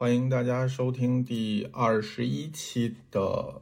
[0.00, 3.20] 欢迎大家收听第二十一期的《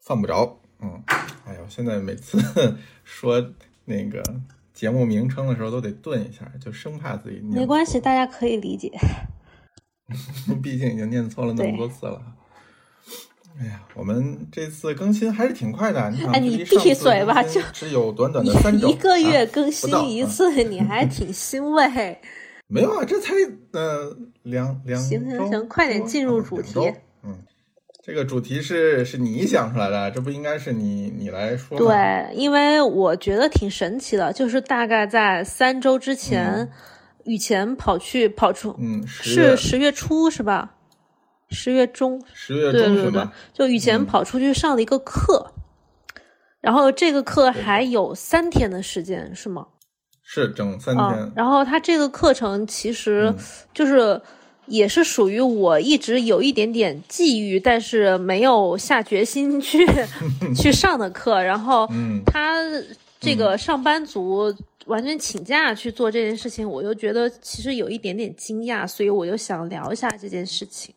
[0.00, 0.42] 犯不着》。
[0.80, 1.00] 嗯，
[1.46, 2.36] 哎呦，现在每次
[3.04, 3.52] 说
[3.84, 4.20] 那个
[4.74, 7.60] 节目名称的时候都得顿一下，就生怕自己念错。
[7.60, 8.90] 没关系，大家可以理解。
[10.60, 12.20] 毕竟已经念错了那么多次了。
[13.60, 16.10] 哎呀，我们这次更新还是挺快的。
[16.10, 22.20] 你看，哎，你闭嘴吧，就只有短短的三周，一个月更啊新一次，你还挺欣慰。
[22.68, 23.32] 没有啊，这才
[23.72, 26.80] 呃两两行行行，快点进入主题。
[27.22, 27.38] 嗯，
[28.02, 31.84] 这个主题是是你想出来的，这不应该是你你来说吗？
[31.84, 36.68] 对，因为我觉得挺神奇的，就是大概在三周之前，
[37.24, 40.74] 雨前跑去跑出，嗯，十是十月初是吧？
[41.48, 45.52] 十月中，十月对对对中是吧，，就雨前嗯跑出去上了一个课，
[46.60, 49.68] 然后这个课还有三天的时间，是吗？
[50.28, 54.20] 是整三嗯天，，然后他这个课程其实嗯就是
[54.66, 59.86] 也是属于我一直有一点点觊觎，但是没有下决心去
[60.56, 61.40] 去上的课。
[61.40, 62.56] 然后嗯他
[63.20, 64.52] 这个上班族
[64.86, 70.92] 完全请假去做这件事情，我又觉得其实有一点点惊讶，所以我就想聊一下这件事情。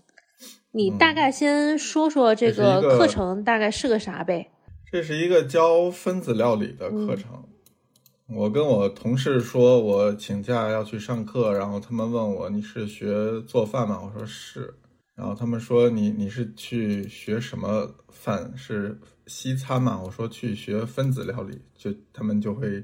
[0.71, 4.49] 你大概先说说这个课程大概是个啥呗？
[4.91, 7.29] 这是一个教分子料理的课程。
[7.33, 7.48] 嗯
[8.31, 13.99] 我跟我同事说，我请假要去上课，然后他们问我你是学做饭吗？
[14.03, 14.73] 我说是。
[15.15, 18.53] 然后他们说你你是去学什么饭？
[18.55, 19.99] 是西餐吗？
[20.01, 21.59] 我说去学分子料理。
[21.75, 22.83] 就他们就会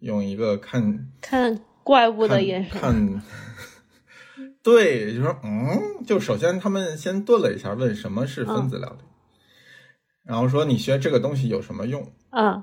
[0.00, 3.22] 用一个看看怪物的眼神，看，
[4.62, 9.04] 对，就说嗯，就首先他们先顿了一下，问什么是分子料理，
[10.22, 12.06] 然后说你学这个东西有什么用？
[12.30, 12.62] 嗯，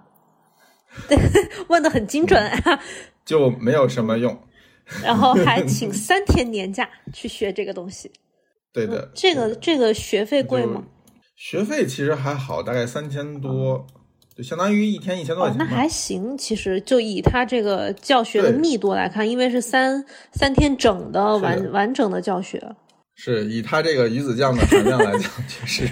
[1.07, 1.17] 对，
[1.69, 2.41] 问的很精准。
[3.25, 4.37] 就没有什么用。
[5.03, 8.11] 然后还请三天年假去学这个东西。
[8.73, 10.83] 对的，这个这个学费贵吗？？
[11.35, 13.85] 学费其实还好，大概三千多，
[14.35, 15.65] 就相当于一天一千多块哦，那。
[15.65, 16.35] 还行。
[16.37, 20.03] 其实就以他这个教学的密度来看，因为是三
[20.33, 22.59] 三天整的完完整的教学。
[23.21, 25.89] 是以它这个鱼子酱的含量来讲， 确实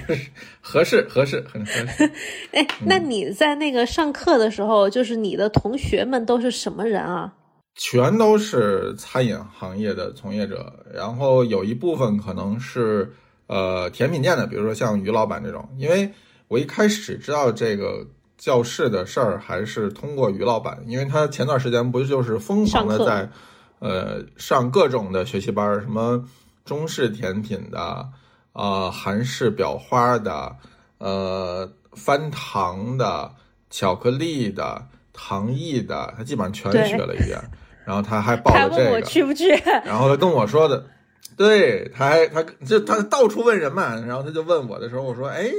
[0.61, 2.09] 合适，合适，很合适。
[2.53, 7.33] 哎，嗯那你在那个上课的时候，就是你的同学们都是什么人啊？
[7.75, 13.11] 全都是餐饮行业的从业者，然后有一部分可能是
[13.47, 15.67] 呃甜品店的，比如说像于老板这种。
[15.77, 16.09] 因为
[16.47, 23.29] 我一开始知道这个教室的事儿，还是通过于老板，因为他前段时间不就是疯狂的在
[23.79, 26.23] 呃上各种的学习班儿，什么
[26.67, 28.09] 中式甜品的，
[28.51, 30.55] 呃韩式裱花的，
[30.97, 33.31] 呃翻糖的，
[33.69, 37.39] 巧克力的，糖艺的，他基本上全学了一遍。
[37.85, 39.47] 然后他还报他问我了这个，去不去？
[39.85, 40.85] 然后他跟我说的，
[41.37, 45.49] 对，他还他就他到处问人嘛，然后他就问我的时候，我说，哎，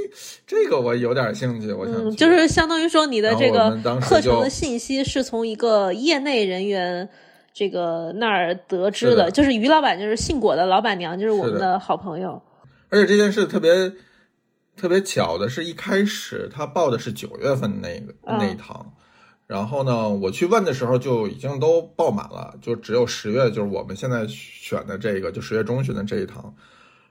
[0.45, 7.09] 这个我有点兴趣，我想嗯，就是相当于说你的这个课程的信息是从一个业内人员
[7.53, 12.41] 这个那儿得知是的就是于老板，就是姓果的老板娘，就是我们的的好朋友。
[12.89, 13.93] 而且这件事特别
[14.75, 18.93] 特别巧的是，一开始他报的是九月份那个、嗯那一堂，
[19.45, 26.55] 然后呢，我去问的时候就已经都报满了，就只有十月，就是我们现在选的这个，就十月中旬的这一堂。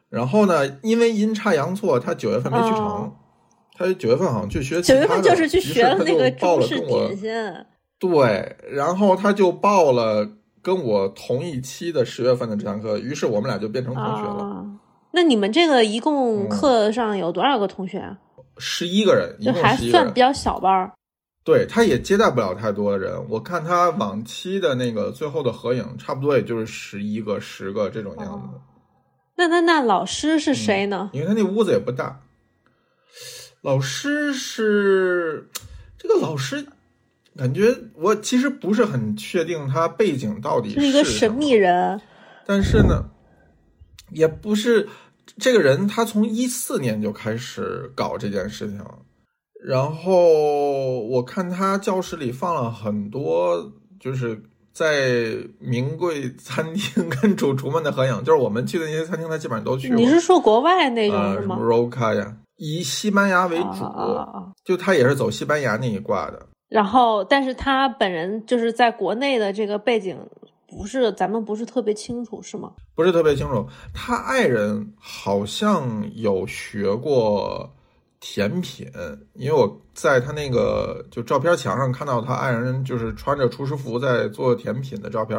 [0.08, 3.12] 然后呢，因为阴差阳错，他九月份没去成，哦
[3.76, 7.30] 他九月份好像去学九，月份就是去学了那个报中式了点心，
[7.98, 10.28] 对，然后他就报了
[10.62, 14.66] 跟我同一期的十月份的这堂课，于是我们俩就变成同学了，啊。
[15.12, 18.18] 那你们这个一共嗯课上有多少个同学啊？
[18.58, 20.20] 十一个人，一就还算比。
[20.20, 20.92] 较小班儿。
[21.44, 23.14] 对，他也接待不了太多的人。
[23.30, 28.60] 我看他往期的那个最后的合影，差不多也就是十一个、十个这种样子，哦
[29.36, 31.10] 那那那老师是谁呢？
[31.12, 32.20] 因为他那屋子也不大。
[33.62, 35.48] 老师是
[35.96, 36.66] 这个老师，
[37.38, 42.00] 感觉我其实不是很确定他背景到底是一个神秘人。
[42.44, 43.04] 但是呢，
[44.10, 44.88] 也不是
[45.38, 48.84] 这个人，他从一四年就开始搞这件事情，
[49.64, 54.42] 然后我看他教室里放了很多，就是
[54.72, 59.96] 在名贵餐厅跟主厨们的合影，就是我们去的那些餐厅，他基本上都去过。
[59.96, 66.47] 你是说国外那种吗什么？Roca 呀，以西班牙为主，啊啊啊啊就他也是走西班牙那一挂的。
[66.68, 70.18] 然后，但是他本人就是在国内的这个背景，
[70.66, 72.72] 不是咱们不是特别清楚，是吗？
[72.94, 73.66] 不是特别清楚。
[73.94, 77.72] 他爱人好像有学过
[78.20, 78.86] 甜品，
[79.34, 85.38] 因为我在他那个就照片墙上看到他爱人就是穿着厨师服在做甜品的照片。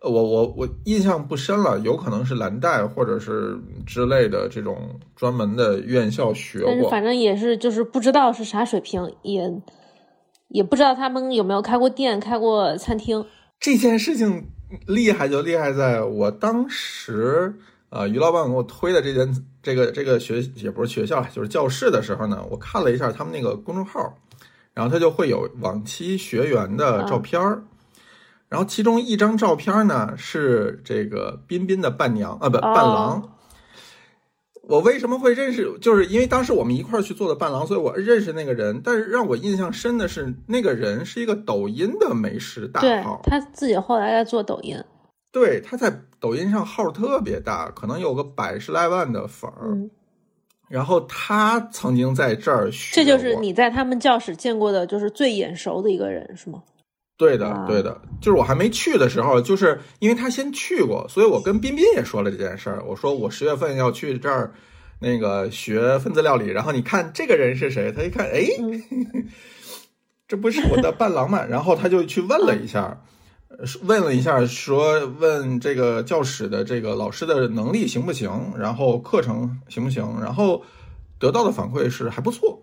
[0.00, 4.78] 呃我我我印象不深了，有可能是蓝带或者是之类的这种
[5.16, 6.68] 专门的院校学过。
[6.68, 9.52] 但是反正也是就是不知道是啥水平，也
[10.48, 13.24] 也不知道他们有没有开过店、开过餐厅。
[13.60, 14.48] 这件事情
[14.86, 17.54] 厉害就厉害在我当时，
[17.90, 24.14] 呃，于老板给我推的这间这个这个学也不是学校，就是教室的时候呢，我看了一下他们那个公众号，
[24.74, 27.64] 然后他就会有往期学员的照片儿，
[28.48, 33.34] 然后其中一张照片呢是这个彬彬的伴娘啊，不伴郎。
[34.68, 35.78] 我为什么会认识？
[35.80, 38.82] 就是因为当时我们一块儿去做的伴郎，所以我认识那个人。
[38.84, 43.18] 但是让我印象深的是，那个人是一个抖音的美食大对号。
[43.24, 44.76] 他自己后来在做抖音，
[45.32, 49.70] 对，他在抖音上号特别大，可能有个百十来万的粉儿。
[49.72, 49.90] 嗯，
[50.68, 56.62] 然后他曾经在这儿学这就是你在他们教室见过的，就是最眼熟的一个人，是吗？
[57.18, 62.82] 对的啊，对的，就是我还没去的时候，就是因为他先去过，所以我跟彬彬也说了这件事儿。
[62.86, 64.54] 我说我十月份要去这儿，
[65.00, 67.90] 那个学分子料理，然后你看这个人是谁？
[67.90, 69.26] 他一看，哎，嗯
[70.28, 71.44] 这不是我的伴郎吗？
[71.44, 73.02] 然后他就去问了一下，
[73.48, 80.62] 呃问了一下，说问这个教室的这个老师的能力行不行，然后课程行不行，然后
[81.18, 82.62] 得到的反馈是还不错。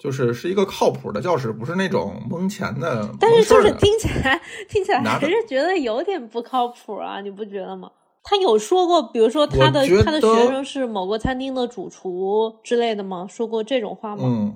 [0.00, 3.06] 就是是一个靠谱的教室，不是那种蒙钱的。
[3.20, 7.90] 但是就是听起来听起来还是觉得有点不靠谱啊，你不觉得吗？
[8.22, 13.26] 他有说过，比如说他的他的学生是某个餐厅的主厨之类的吗？
[13.28, 14.22] 说过这种话吗？
[14.24, 14.54] 嗯，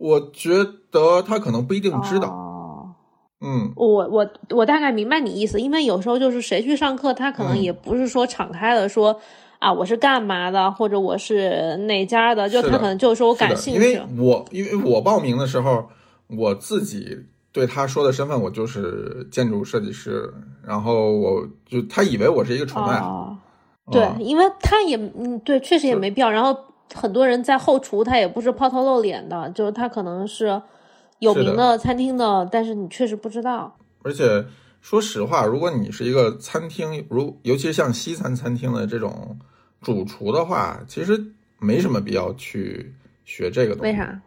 [0.00, 2.28] 我觉得他可能不一定知道。
[2.28, 2.42] 哦
[3.40, 9.20] 嗯，我我我大概明白你意思，因为有时候就是谁去上课，他可能嗯也不是说敞开的说、
[9.58, 14.02] 啊我是干嘛的，或者我是哪家的，就他可能就是说我感兴趣因为。
[14.18, 15.88] 我因为我报名的时候，
[16.28, 17.18] 我自己
[17.52, 20.32] 对他说的身份我就是建筑设计师，
[20.62, 23.08] 然后我就他以为我是一个纯爱好。
[23.08, 23.38] 哦，
[23.90, 26.30] 对，嗯因为他也嗯，对，确实也没必要。
[26.30, 26.56] 然后
[26.94, 30.60] 很多人在后厨，他也不是抛头露脸的，就是他可能是
[31.20, 33.74] 有名的餐厅的，但是你确实不知道。
[34.02, 34.44] 而且
[34.86, 39.36] 说实话，如果你是一个餐厅，如尤其是像西餐餐厅的这种
[39.80, 41.20] 主厨的话，其实
[41.58, 42.94] 没什么必要去
[43.24, 43.90] 学这个东西。
[43.90, 43.96] 为？
[43.96, 44.22] 啥？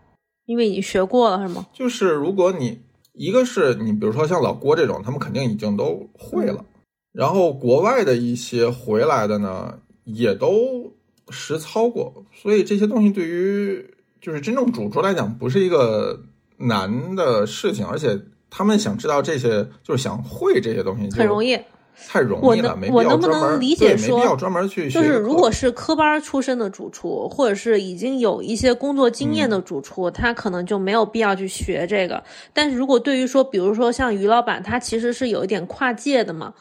[0.48, 1.66] 因为你学过了是吗？
[1.72, 2.78] 就是如果你
[3.14, 6.66] 一个是你比如说像老郭这种，他们肯定已经都会了，
[7.14, 10.94] 然后国外的一些回来的呢，也都
[11.30, 16.22] 实操过，所以这些东西对于就是真正主厨来讲，不是一个
[16.58, 21.60] 难的事情，而且他们想知道这些，就是想会这些东西，很容易。
[22.08, 32.24] 太容易了，我能没必我能不要专门能理解说必要专门去学就是如果是科班出身的主厨，或者是已经有一些工作经嗯验的主厨，他可能就没有必要去学这个。
[32.54, 36.54] 但是如果对于说，比如说像于老板，他其实是有一点跨界的嘛，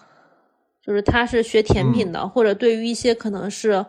[0.84, 3.86] 就是他是学甜品嗯的，或者对于一些可能是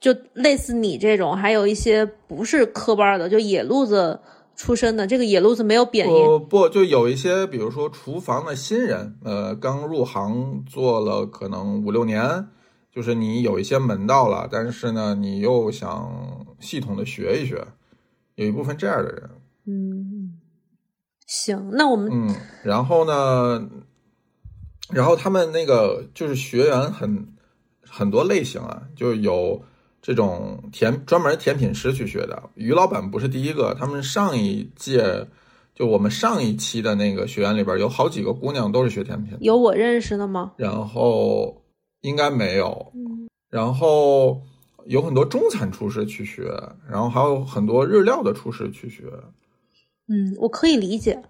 [0.00, 4.18] 就类似你这种，还有一些不是科班的，就野路子
[4.54, 6.10] 出身的，这个野路子没有贬义。
[6.10, 12.48] 不不，就有一些，比如说厨房的新人，呃，刚入行做了可能五六年，
[12.90, 17.66] 就是你有一些门道了，但是呢，你又想系统的学一学，
[18.34, 19.30] 有一部分这样的人，
[19.66, 20.38] 嗯，
[21.26, 23.68] 行，那我们嗯，然后呢，
[24.90, 27.26] 然后他们那个就是学员很
[27.82, 29.62] 很多类型啊，就有
[30.02, 32.42] 这种甜专门甜品师去学的。
[32.54, 35.26] 于老板不是第一个，他们上一届
[35.74, 40.52] 就我们上一期的那个学员里边有好几个姑娘都是学甜品的，有我认识的吗？
[40.56, 41.62] 然后
[42.02, 44.42] 应该没有，嗯然后
[44.86, 46.50] 有很多中餐厨师去学，
[46.90, 49.04] 然后还有很多日料的厨师去学，
[50.08, 51.22] 嗯，我可以理解。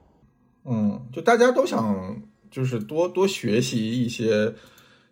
[0.64, 4.54] 嗯，就大家都想就是多多学习一些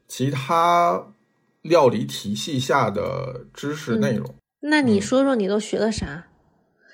[0.07, 1.05] 其他
[1.63, 4.35] 料理体系下的知识内容。
[4.61, 6.27] 那你嗯说说你都学了啥？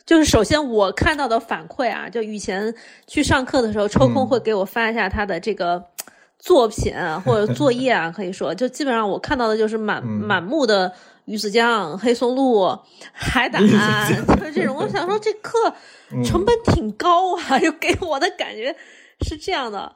[0.05, 2.73] 就是首先我看到的反馈啊，就以前
[3.09, 5.85] 去上课的时候，抽空嗯会给我发一下他的这个
[6.39, 10.93] 作品啊或者作业啊，可以说就基本上我看到的就是满、嗯满目的
[11.25, 12.79] 鱼子酱、黑松露、
[13.13, 13.75] 海胆，就
[14.45, 14.77] 是这种。
[14.77, 15.59] 我想说这课
[16.13, 18.77] 嗯成本挺高啊，就给我的感觉
[19.23, 19.93] 是这样的。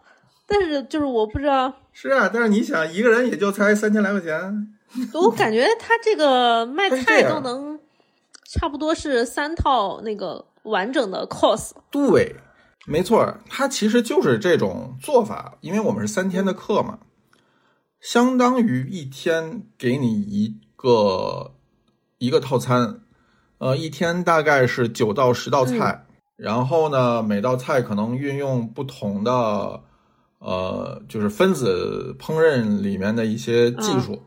[0.49, 4.75] 但是就是我不知道，是啊，但是你想，一个人也就才三千来块钱，
[5.13, 7.79] 我感觉他这个卖菜都能
[8.47, 11.73] 差不多是三套那个完整的 course。
[11.91, 12.37] 对，
[12.87, 17.01] 没错，他其实就是这种做法，因为我们是三天的课嘛，
[18.01, 21.53] 相当于一天给你一个
[22.17, 23.01] 一个套餐，
[23.59, 29.83] 呃，一天大概是九到十道菜，然后呢，每道菜可能运用不同的
[30.41, 34.21] 呃，就是分子烹饪里面的一些技术。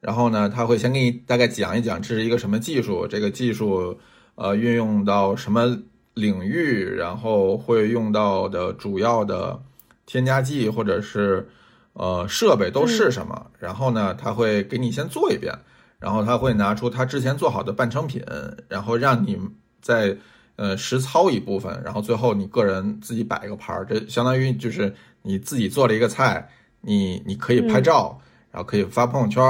[0.00, 3.98] 然后呢，他会先给你大概讲一讲这是一个什么技术，这个技术
[4.34, 5.78] 呃运用到什么
[6.12, 9.62] 领域，然后会用到的主要的
[10.04, 11.48] 添加剂或者是
[11.94, 13.46] 呃设备都是什么。
[13.58, 15.54] 然后呢，他会给你先做一遍，
[15.98, 18.22] 然后他会拿出他之前做好的半成品，
[18.68, 19.38] 然后让你
[19.80, 20.14] 在
[20.56, 24.94] 呃实操一部分，然后最后你个人自己摆一个盘儿，这相当于就是
[25.24, 26.48] 你自己做了一个菜，
[26.80, 28.20] 你你可以拍照，
[28.52, 29.42] 然后可以发朋友圈。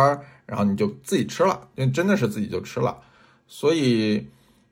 [0.47, 2.99] 然后你就自己吃了，因为真的是自己就吃了，
[3.47, 4.29] 所以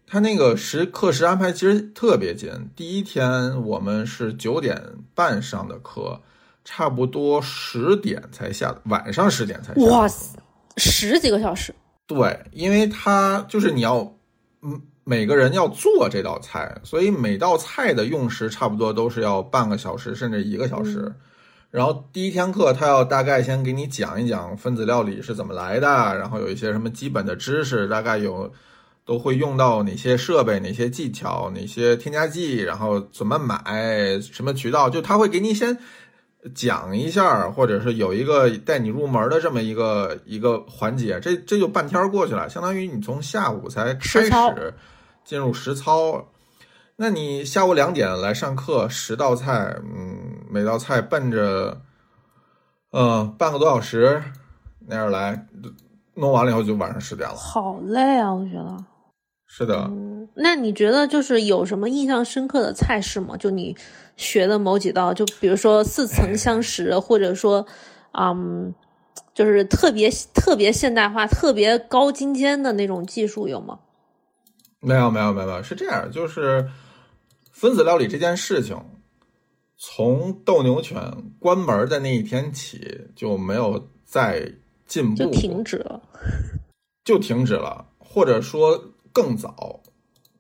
[0.07, 2.53] 他那个时课时安排其实特别紧。
[2.77, 4.79] 第一天我们是九点
[5.15, 6.21] 半上的课，
[6.63, 9.81] 差不多十点才下，晚上十点才下。
[9.87, 10.39] 哇塞，
[10.77, 11.75] 十几个小时。
[12.07, 14.15] 对，因为他就是你要，
[14.61, 21.13] 嗯，每个人要做这道菜，所以每道菜的用时差不多都是要半个小时甚至一个小时。
[21.71, 28.53] 然后第一天课，他要大概先给你讲一讲分子料理是怎么来的，然后有一些什么基本的知识，大概有
[29.05, 35.77] 都会用到哪些设备、哪些技巧、哪些添加剂，然后怎么买、什么渠道，就他会给你先
[36.55, 41.21] 讲一下，或者是有一个带你入门的这么一个一个环节。
[41.21, 44.75] 这这就半天过去了，相当于你从下午才开始
[45.25, 46.29] 进入实操。
[46.97, 51.81] 那你下午两点来上课，十道菜，嗯，每道菜奔着，
[52.91, 54.23] 呃，半个多小时
[54.87, 55.47] 那样来，
[56.15, 57.35] 弄完了以后就晚上十点了。
[57.37, 58.85] 好累啊，我觉得。
[59.47, 59.91] 是的。
[60.35, 63.37] 那你觉得就是有什么印象深刻的菜式吗？
[63.37, 63.77] 就你
[64.17, 67.67] 学的某几道，就比如说似曾相识，或者说，
[68.13, 68.75] 嗯，
[69.35, 73.81] 就是特别特别现代化、特别高精尖的那种技术有吗？
[74.81, 76.69] 没有，没有，没有，是这样，就是。
[77.55, 78.77] 分子料理这件事情，
[79.77, 80.99] 从斗牛犬
[81.39, 84.53] 关门的那一天起就没有再
[84.87, 86.03] 进步，就停止了，
[87.05, 89.81] 就停止了，或者说更早，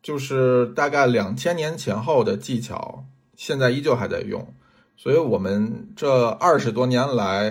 [0.02, 3.04] 就是大概两千年前后的技巧，
[3.42, 4.54] 现在依旧还在用。
[4.96, 7.50] 所以，我们这二十多年来，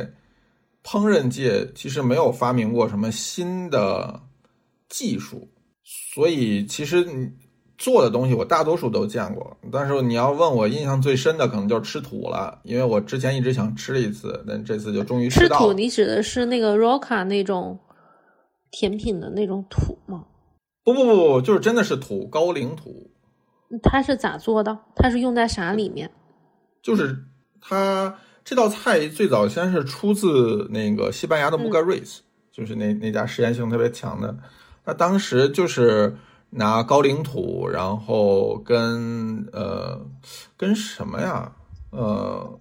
[0.86, 4.22] 烹饪界其实没有发明过什么新的
[4.88, 5.50] 技术，
[5.84, 7.30] 所以其实你。
[7.78, 15.58] 做的东西我大多数都见过，但是你要问我印象最深的，可能就是吃土了，因为我之前一直想吃一次，但这次就终于吃到。
[15.58, 17.80] 吃土，你指的是那个 Roca 那种
[18.70, 20.26] 甜品的那种土吗？
[20.84, 23.11] 不不不不，就是真的是土，高岭土。
[23.84, 24.78] 它是咋做的？
[24.96, 26.10] 它是用在啥里面？
[26.82, 27.26] 就是
[27.60, 32.20] 它这道菜最早先是出自那个西班牙的 Mugaritz，
[32.52, 34.36] 就是那那家实验性特别强的，
[34.86, 36.18] 那当时就是。
[36.54, 40.06] 拿高岭土，然后跟呃
[40.58, 41.50] 跟什么呀？
[41.92, 42.60] 呃，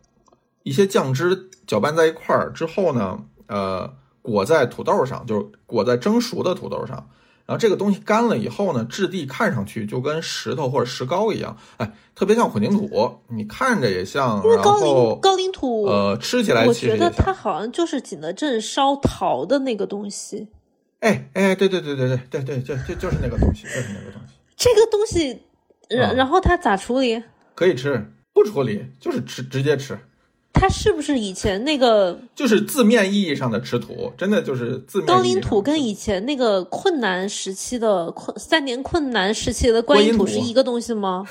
[0.62, 7.10] 一些酱汁搅拌在一块儿之后呢，呃，裹在土豆上，就是裹在蒸熟的土豆上。
[7.50, 13.18] 然后这个东西干了以后呢，质地看上去就跟石头或者石膏一样，哎，特别像混凝土。
[13.26, 20.46] 你看着也像，因为高岭高岭土，呃，吃起来我觉得它好像就是景德镇烧陶的那个东西。
[21.00, 24.34] 哎哎，对对对对对对对，就就就是那个东西，就是那个东西。
[24.56, 25.42] 这个东西，
[25.88, 27.20] 然然后它咋处理？
[27.56, 29.98] 可以吃，不处理就是吃，直接吃。
[30.60, 32.20] 它是不是以前那个？
[32.34, 35.06] 就是字面意义上的吃土，真的就是字面。
[35.06, 41.26] 高岭土跟以前那个困难时期的困三年困难时期的观音土是一个东西吗？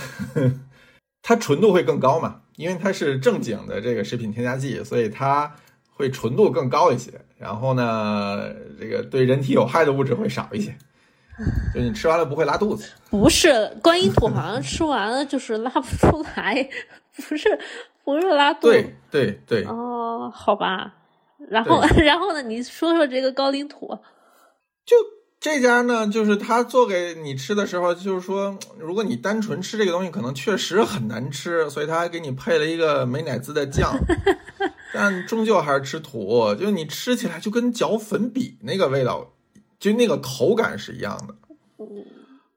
[1.21, 2.37] 它纯度会更高嘛？
[2.55, 5.53] 因为它是正经的这个食品添加剂，所以它。
[5.99, 8.39] 会纯度更高一些，然后呢，
[8.79, 10.73] 这个对人体有害的物质会少一些，
[11.75, 12.87] 就你吃完了不会拉肚子。
[13.09, 16.69] 不是观音土，好像吃完了就是拉不出来，
[17.27, 17.49] 不是
[18.13, 18.67] 不是拉肚。
[18.67, 19.63] 对对对。
[19.65, 20.95] 哦，好吧。
[21.49, 22.41] 然后 然后呢？
[22.41, 23.87] 你说说这个高岭土。
[24.85, 24.95] 就
[25.39, 33.97] 这家呢，就是他做给你吃的时候，就是说，如果你单纯吃这个东西，可能确实很难吃，所以他还给你配了一个美乃滋的酱。
[34.93, 39.33] 但终究还是吃土，就是你吃起来就跟嚼粉笔那个味道，
[39.79, 41.35] 就那个口感是一样的。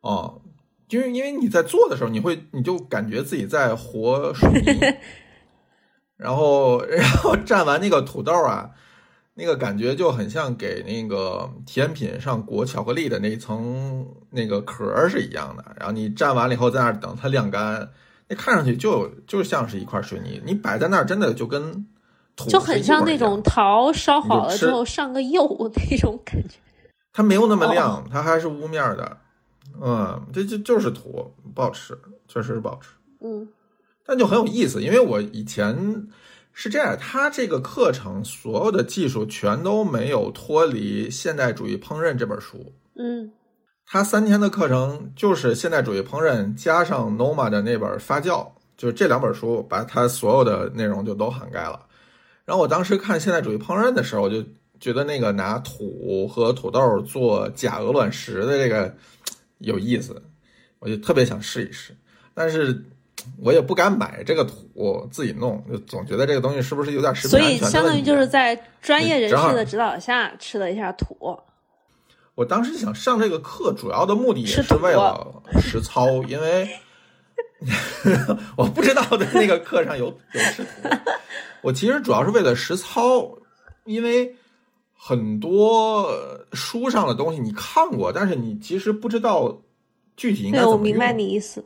[0.00, 0.40] 哦，
[0.88, 4.80] 就是因为你在做的时候，你会你就感觉自己在和水 泥，
[6.22, 8.70] 然后然后 蘸完那个土豆啊，
[9.34, 15.64] 那个感觉就很像给那个甜品上裹巧克力的那一层那个壳是一样的。
[15.78, 17.90] 然后你蘸完了以后，在那儿等它晾干，
[18.28, 21.86] 那看上去就就像是一块水泥，你摆在那儿真的就跟
[22.36, 22.48] 土。
[22.48, 26.54] 就很像那种桃烧好了之后上个釉 那种感觉，
[27.12, 29.18] 它没有那么亮，它还是雾面的，
[29.80, 31.98] 嗯，这就就是土，不好吃，
[32.28, 33.48] 确实是不好吃，嗯，
[34.04, 36.08] 但就很有意思，因为我以前
[36.52, 42.72] 是这样，他这个课程所有的技术全都没有脱离《现代主义烹饪》这本书。
[42.96, 43.32] 嗯
[43.84, 51.86] 他三天的课程就是现代主义烹饪加上 Noma 的那本发酵，就是这两本书把它所有的内容就都涵盖了。
[52.44, 54.42] 然后我当时看现代主义烹饪的时候，我就
[54.80, 58.94] 觉得那个拿土和土豆做假鹅卵石的这个
[59.58, 60.22] 有意思，
[60.78, 61.94] 我就特别想试一试，
[62.32, 62.82] 但是
[63.42, 71.38] 我也不敢买这个土自己弄，就总觉得这个东西是不是有点食品所安全所以相当于就是在专业人士的指导下吃了一下土。
[72.34, 76.68] 我当时想上这个课，主要的目的也是为了实操，因为
[78.56, 80.70] 我不知道的那个课上有有吃土。
[81.60, 83.38] 我其实主要是为了实操，
[83.84, 84.34] 因为
[84.96, 86.10] 很多
[86.52, 89.60] 书上的东西你看过，但是你其实不知道
[90.16, 91.12] 具体应该，怎么我明白。
[91.12, 91.62] 你意思，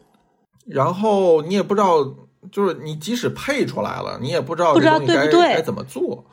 [0.66, 2.04] 然后你也不知道，
[2.52, 6.24] 就是你即使配出来了，你也不知道不知道这东西该对不对该怎么做。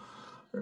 [0.51, 0.61] 嗯，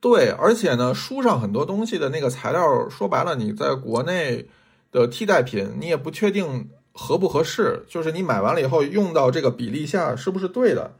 [0.00, 4.48] 对，而且呢，书上很多东西的那个材料，说白了，你在国内
[4.90, 10.94] 的替代品，你也不确定合不合适，就是你买完了以后用到这个比例下是不是对的。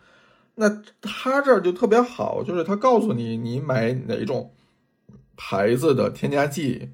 [0.57, 0.69] 那
[1.01, 4.53] 他这儿就特别好，就是他告诉你你买哪种
[5.37, 6.91] 牌子的添加剂，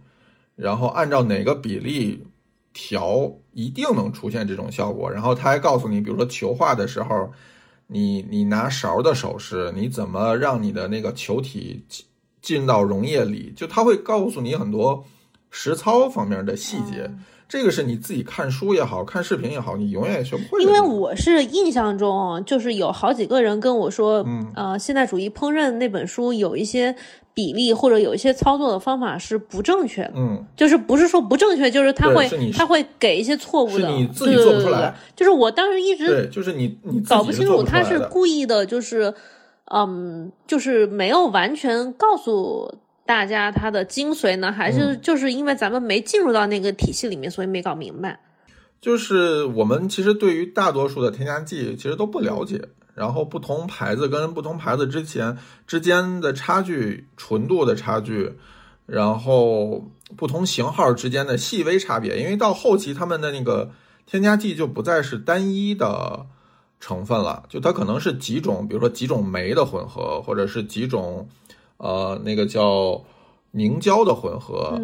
[0.55, 2.27] 然后按照哪个比例
[2.75, 5.11] 调，一定能出现这种效果。
[5.11, 7.33] 然后他还告诉你，比如说球化的时候，
[7.87, 12.05] 你你拿勺的手势，你怎么让你的那个球体进
[12.43, 15.05] 进到溶液里，就他会告诉你很多
[15.51, 17.11] 实操方面的细节。
[17.47, 20.63] 这个是你自己看书也好看视频也好，你永远也学不会。
[20.63, 26.97] 因为我是印象中，就是有好几个人跟我说，嗯呃，现代主义烹饪那本书有一些
[27.35, 34.79] 比例或者有一些操作的方法是不正确的，嗯，就是不是说不正确，就是他会他会给一些错误的，你自己对做不出来。
[34.79, 37.99] 对对对就是我当时一直对，就是你你自搞不清楚他是。
[38.09, 39.13] 故意的，就是
[39.73, 42.73] 嗯，就是没有完全告诉
[43.05, 48.21] 大家它的精髓呢，还嗯是就是因为咱们没进入到那个体系里面，所以没搞明白。
[48.81, 52.61] 就是我们其实对于大多数的添加剂其实都不了解，
[52.95, 58.33] 然后不同牌子跟不同牌子之前之间的差距、纯度的差距，
[58.87, 59.85] 然后
[60.17, 63.71] 不同型号之间的细微差别，因为到后期他们的那个
[64.07, 66.27] 添加剂就不再是单一的
[66.79, 71.29] 成分了，就它可能是几种，比如说几种酶的混合，或者是几种
[71.79, 73.03] 呃那个叫
[73.51, 74.79] 凝胶的混合，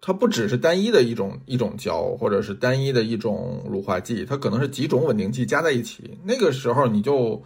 [0.00, 6.18] 它不只是单一的一种一种胶，或者是单一的一种乳化剂，它可能是几种稳定剂加在一起。
[6.24, 7.42] 那个时候你就，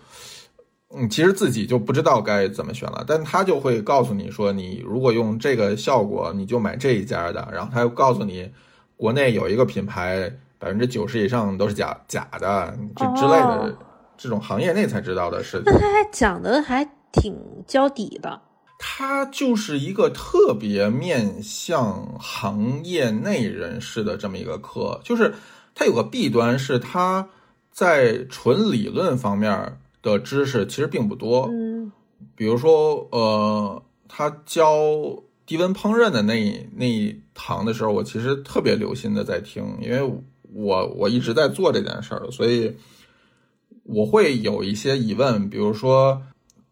[0.94, 7.48] 嗯，其实自己就不知道该怎么选了，但他就会告诉你说，你如果用这个效果，你就买这一家的。
[7.50, 8.50] 然后他又告诉你，
[8.96, 13.74] 国内有一个品牌，百分之九十以上都是假假的，这之类的哦，
[14.18, 15.78] 这种行业内才知道的事情那。
[15.78, 17.34] 他还讲的还挺
[17.66, 18.40] 交底的，
[18.84, 25.32] 它就是一个特别面向行业内人士的这么一个课，就是
[25.72, 27.28] 它有个弊端是它
[27.70, 31.92] 在纯理论方面的知识其实并不多，嗯。
[32.34, 34.76] 比如说呃，他教
[35.46, 40.02] 低温烹饪的那一那一堂的时候，我其实特别留心的在听，因为
[40.52, 42.76] 我我一直在做这件事儿，所以
[43.84, 46.22] 我会有一些疑问，比如说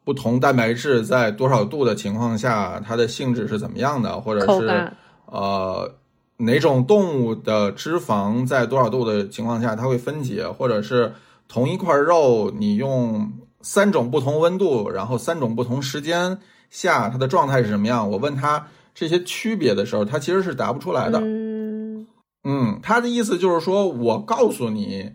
[0.04, 4.92] 不同蛋白质在多少度的情况下，它的性质是怎么样的，或者是
[5.26, 5.94] 呃
[6.38, 11.12] 哪种动物的脂肪在多少度的情况下它会分解，或者是
[11.48, 16.38] 同一块肉你用三种不同温度，然后三种不同时间
[16.70, 18.10] 下它的状态是什么样？
[18.10, 21.20] 我问他这些区别的时候，他其实是答不出来的。
[21.22, 22.06] 嗯
[22.42, 25.12] 嗯，他的意思就是说我告诉你，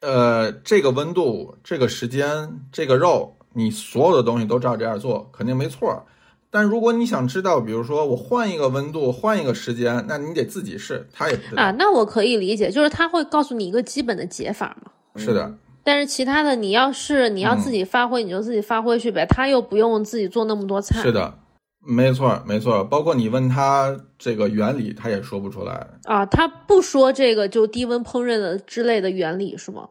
[0.00, 6.06] 呃，这个温度、这个时间、这个肉，你所有的东西都照这样做，肯定没错。
[6.52, 11.62] 但如果你想知道，比如说我换一个温度、换一个时间，那你得自己试，他也不知道。
[11.62, 14.90] 啊，那我可以理解，就是他会告诉你一个基本的解法嘛。
[15.14, 19.24] 是的，但是其他的，你要是你要自己发挥，你就自己发挥去呗。
[19.26, 21.00] 他又不用自己做那么多菜。
[21.00, 21.38] 是的，
[21.86, 22.82] 没错，没错。
[22.82, 25.86] 包括你问他这个原理，他也说不出来。
[26.04, 29.88] 啊，他不说这个就低温烹饪的之类的原理是吗？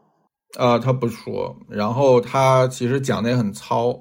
[0.58, 3.98] 啊、他不说，然后他其实讲的也很糙，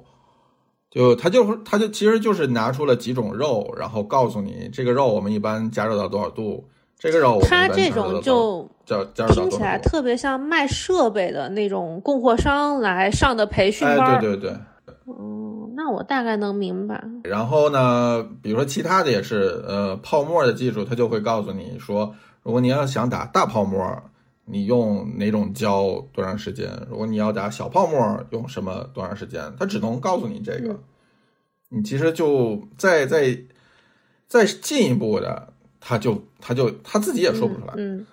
[0.90, 9.78] 就他就是他就其实就是拿出了几种肉，然后告诉你这个肉我们一般加热到多少度，这个肉我们一他这种就加加热到听起来。
[9.80, 14.00] 特别像卖设备的那种供货商来上的培训班。
[14.00, 14.58] 哎，对对对。
[15.06, 17.04] 嗯，那我大概能明白。
[17.24, 23.80] 然后呢，比如说其他的也是，呃，泡沫的技术，他就会告诉你说，如果你要想打大泡沫，
[24.50, 26.70] 你用哪种胶多长时间？
[26.90, 29.54] 如果你要打小泡沫，用什么多长时间？
[29.60, 30.74] 它只能告诉你这个。
[30.74, 30.84] 嗯
[31.72, 33.38] 你其实就再再
[34.28, 37.76] 再进一步的，他就他就他自己也说不出来。
[37.78, 38.08] 嗯，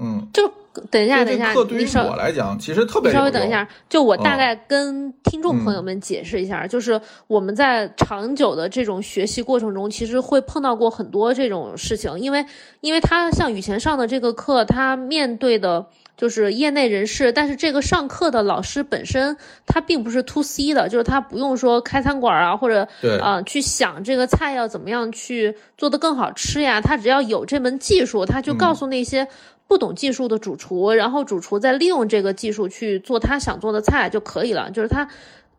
[0.00, 0.50] 嗯，就
[0.90, 12.44] 等一下，等一下，课对于我来讲，其实特别稍微等一下，就我大嗯概跟听众朋友们解释一下，就是我们在长久的这种学习过程中，其实会碰到过很多这种事情，因为
[12.80, 15.86] 因为他像以前上的这个课，他面对的
[16.16, 19.36] 就是业内人士，但是这个上课的老师本身
[19.66, 29.28] 他并不是 to C 的，就是他不用说开餐馆啊，或者对啊、去想这个菜要怎么样去做得更好吃呀，他只要有这门技术，他就嗯告诉那些。
[29.68, 34.70] 不懂技术的主厨，然后主厨再利用这个技术去做他想做的菜就可以了。
[34.70, 35.06] 就是他，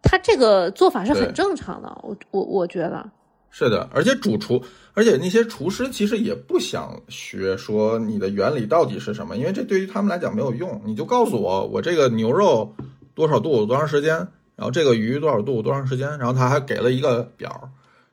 [0.01, 1.97] 他这个做法是很正常的。
[2.01, 3.07] 我我我觉得，
[3.51, 4.61] 是的，而且主厨，
[4.95, 10.81] 而且那些厨师其实也不想学说你的原理到底是什么，因为这对于他们来讲没有用。
[10.85, 12.73] 你就告诉我，我这个牛肉
[13.13, 14.15] 多少度多长时间，
[14.55, 17.69] 然后这个鱼多少度多长时间，然后他还给了一个表，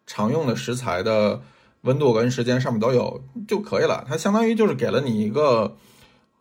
[0.06, 1.40] 常用的食材的
[1.86, 4.04] 温度跟时间上面都有就可以了。
[4.06, 5.76] 它相当于就是给了你一个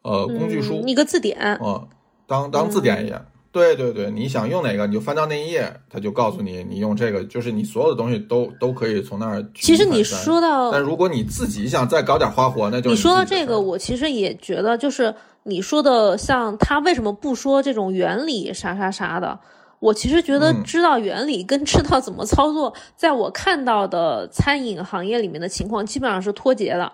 [0.01, 1.87] 呃工具书嗯，，一个字典，嗯，
[2.27, 3.23] 当当字典一样。
[3.51, 19.39] 对对对，你想用哪个你就翻到那一页，它就告诉你，你用这个，就是你所有的东西都都可以从那儿其实你说到但如果你自己想再搞点花活，那就是你说到这个，我其实也觉得，就是你说的，像他为什么不说这种原理啥啥啥的？
[19.79, 26.91] 我其实觉得嗯知道原理跟知道怎么操作，在我看到的餐饮行业里面的情况，基本上是脱节的。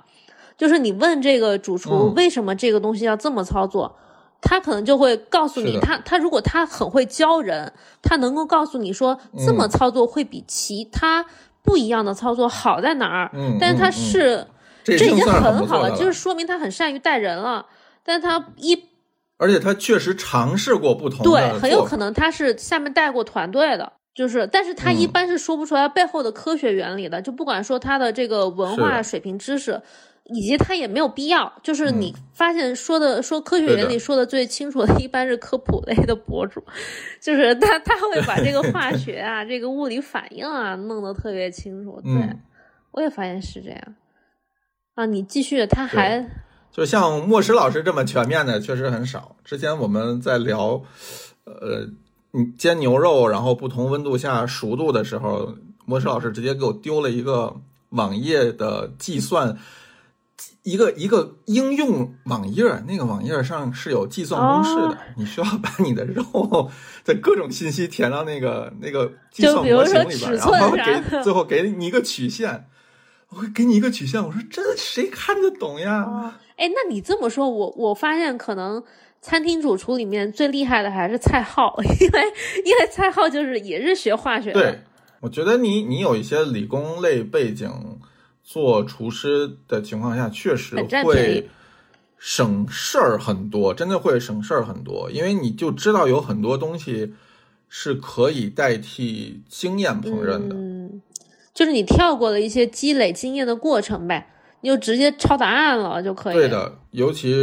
[0.57, 3.95] 就是你问这个主厨嗯为什么这个东西要这么操作，
[4.41, 11.25] 他可能就会告诉你，他他如果他很会教人，他能够告诉你说这么嗯操作会比其他
[11.63, 13.31] 不一样的操作好在哪儿。
[13.33, 14.47] 嗯，但是他是。
[14.83, 17.63] 这这已经很好了，就是说明他很善于带人了。
[18.03, 18.75] 但他一
[19.41, 27.19] 而且他确实尝试过不同的对，很有可能他是下面带过团队的，就是，但是他一嗯般是说不出来背后的科学原理的。
[27.19, 29.81] 就不管说他的这个文化水平知识，
[30.25, 31.51] 以及他也没有必要。
[31.63, 36.63] 就是你嗯发现说的说科学原理说的最清楚的，一般是科普类的博主，
[37.19, 41.99] 就是他他会把这个化 学啊、这个物理反应啊弄得特别清楚。
[42.03, 42.39] 对，嗯
[42.91, 43.81] 我也发现是这样。
[44.93, 46.29] 啊，你继续，他还
[46.71, 49.35] 就像莫石老师这么全面的，确实很少。
[49.43, 50.81] 之前我们在聊，
[51.43, 51.89] 呃，
[52.31, 55.53] 你煎牛肉，然后不同温度下熟度的时候，
[55.85, 57.57] 莫石老师直接给我丢了一个
[57.89, 59.57] 网页的计算，
[60.63, 66.23] 一个一个应用网页，那个网页上是有计算公式的，哦你需要把你的肉
[67.03, 72.65] 的各种信息填到那个那个计算模型里边，尺然后给最后给你一个曲线。
[73.31, 76.03] 我会给你一个曲线，我说这谁看得懂呀？
[76.03, 78.83] 哦，哎，那你这么说，我我发现可能
[79.21, 82.33] 餐厅主厨里面最厉害的还是蔡浩， 因为
[82.65, 84.59] 因为蔡浩就是也是学化学的。
[84.59, 84.81] 对，
[85.21, 87.71] 我觉得你你有一些理工类背景，
[88.43, 91.49] 做厨师的情况下，确实会
[92.17, 97.13] 省事儿很多，真的会省事儿很多，因为你就知道有很多东西
[97.69, 100.55] 是可以代替经验烹饪的。
[100.55, 101.01] 嗯，
[101.53, 104.27] 就是你跳过了一些积累经验的过程呗，
[104.61, 106.35] 你就直接抄答案了就可以。
[106.35, 107.33] 对，的，尤其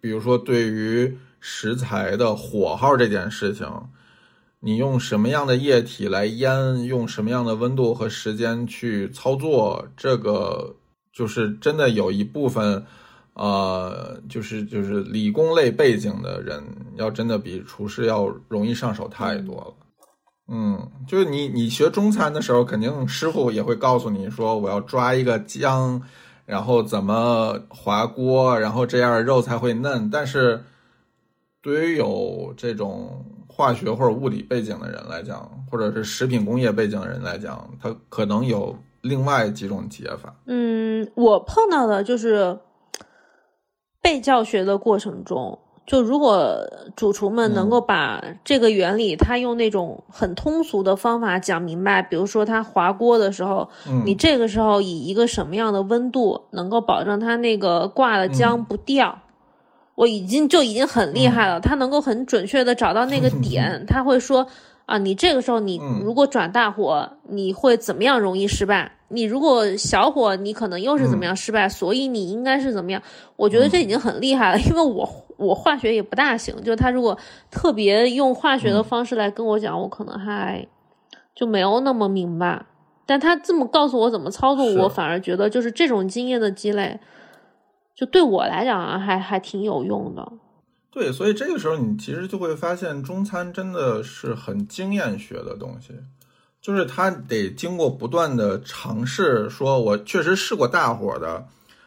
[0.00, 3.66] 比如说对于食材的火候这件事情，
[4.60, 10.76] 你用什么样的液体来腌，用什么样的温度和时间去操作，这个
[11.12, 12.84] 就是真的有一部分，
[13.34, 16.62] 呃，就是就是理工类背景的人，
[16.96, 19.79] 要真的比厨师要容易上手太多了。
[20.52, 26.02] 嗯，就是你你学中餐的时候，肯定师傅也会告诉你说，我要抓一个姜，
[26.44, 30.10] 然后怎么滑锅，然后这样肉才会嫩。
[30.10, 30.64] 但是
[31.62, 40.34] 对于有这种化学或者物理背景的人来讲，或者是食品工业背景的人来讲，他可能有另外几种解法。
[40.46, 42.58] 嗯，我碰到的就是
[44.02, 45.56] 被教学的过程中，
[45.90, 46.56] 就如果
[46.94, 59.18] 主厨们能够把这个原理，他用那种很通俗的方法讲明白，比如说他划锅的时候，嗯，你这个时候以一个什么样的温度能够保证它那个挂的浆不掉？
[59.96, 64.46] 我已经就已经很厉害了，他能够很准确的找到那个点， 他会说
[64.86, 68.92] 啊，你这个时候你嗯如果转大火，你会怎么样容易失败？
[69.10, 71.68] 你如果小火，你可能又是怎么样失败？
[71.68, 73.02] 所以你应该是怎么样？
[73.36, 77.18] 我觉得这已经很厉害了，因为我我化学也不大行，就是他如果
[77.50, 80.66] 特别用化学的方式来跟我讲，我可能还
[81.34, 82.64] 就没有那么明白。
[83.04, 87.00] 但他这么告诉我怎么操作，我反而觉得就是这种经验的积累，
[87.94, 90.32] 就对我来讲啊，还还挺有用的。
[90.92, 95.94] 对，所以这个时候你其实就会发现，中餐真的是很经验学的东西，
[96.60, 101.46] 就是他得经过不断的尝试，说我确实试过大火的，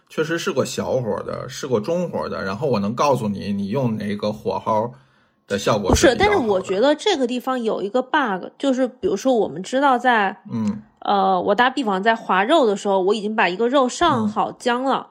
[0.10, 4.94] 确实试过小火的，试过中火的，然后我能告诉你，你用哪个火候
[5.48, 15.08] 的效果不是，但是是我觉得这个地方有一个 bug，就是比如说我们知道在嗯呃，我打比方在划肉的时候，我已经把一个肉上好浆了。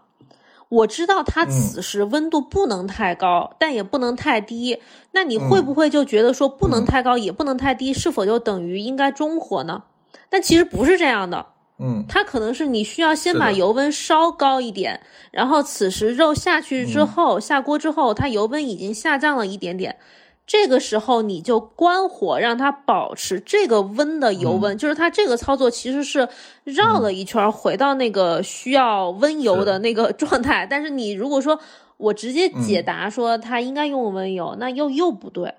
[0.72, 4.80] 我知道它此时温度不能太高，但也不能太低。
[5.10, 9.82] 那你会不会就觉得说不能太高，也不能太低，是否就等于应该中火呢？
[10.30, 11.44] 但其实不是这样的，
[11.78, 14.98] 嗯它可能是你需要先把油温稍高一点，
[15.30, 19.98] 然后此时肉下去之后，下锅之后，它油温已经下降了一点点。
[20.46, 26.28] 这个时候你就关火，让它保持这个温的油温，就是它这个操作其实是
[26.64, 30.66] 绕了一圈，回到那个需要温油的那个状态。
[30.66, 31.58] 但是你如果说
[31.96, 35.54] 我直接解答说它应该用温油，那又又不对。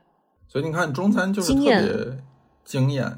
[0.48, 2.18] 所以你看中餐就是特经验别
[2.64, 3.16] 惊艳，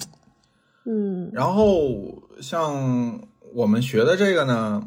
[0.86, 3.19] 嗯，然后像
[3.54, 4.82] 我们学的这个呢，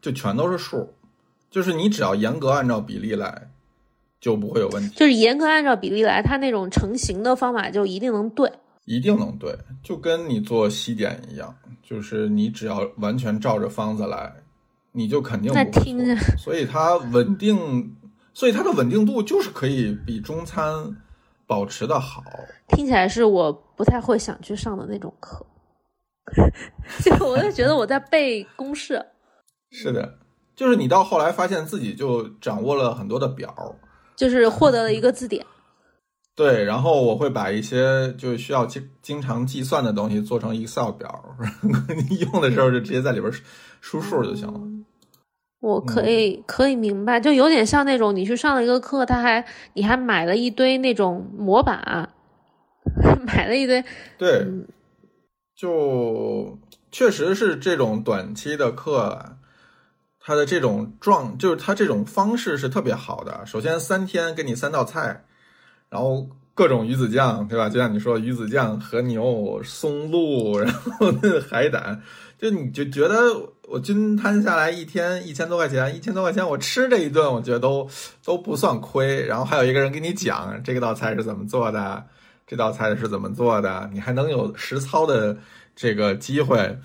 [0.00, 0.94] 就全都是数，
[1.50, 3.50] 就是你只要严格按照比例来，
[4.20, 8.52] 就不会有问题，就是严格按照比例来，它那种成型的方法就一定能对。
[8.84, 14.32] 一定能对，就跟你做西点一样，就是你只要完全照着方子来，
[14.92, 17.94] 你就肯定不那听着所以它稳定，
[18.32, 20.96] 所以它的稳定度就是可以比中餐
[21.46, 22.24] 保持的好。
[22.68, 25.44] 听起来是我不太会想去上的那种课，
[27.04, 29.04] 就我就觉得我在背公式。
[29.70, 30.18] 是的，
[30.56, 33.76] 就是你到后来发现自己就掌握了很多的表，
[34.18, 35.46] 就是获得了一个字典。
[36.34, 41.36] 对，然后我会把一些就需要经经常计算的东西做成 Excel 表，
[42.10, 43.32] 你 用的时候就直接在里边
[43.80, 44.60] 输数就行了。
[45.60, 52.10] 我可以、可以明白，就有点像那种你去上了一个课，他还你还买了一堆那种模板，
[53.26, 53.84] 买了一堆，
[54.16, 54.66] 对，嗯
[55.56, 56.56] 就
[56.92, 59.37] 确实是这种短期的课啊，
[60.28, 63.46] 它的这种状，就是它这种方式是特别好的。
[63.46, 65.24] 首先三天给你三道菜，
[65.88, 67.70] 然后各种鱼子酱，对吧？
[67.70, 72.02] 就像你说，鱼子酱、和牛、松露，然后那个海胆，
[72.36, 73.16] 就你就觉得
[73.68, 77.88] 我均摊下来一天一千多块钱，一千多块钱我吃这一顿，我觉得都
[78.22, 79.24] 都不算亏。
[79.24, 82.04] 然后还有一个人给你讲这个道菜是怎么做的，
[82.46, 85.38] 这道菜是怎么做的，你还能有实操的
[85.74, 86.78] 这个机会。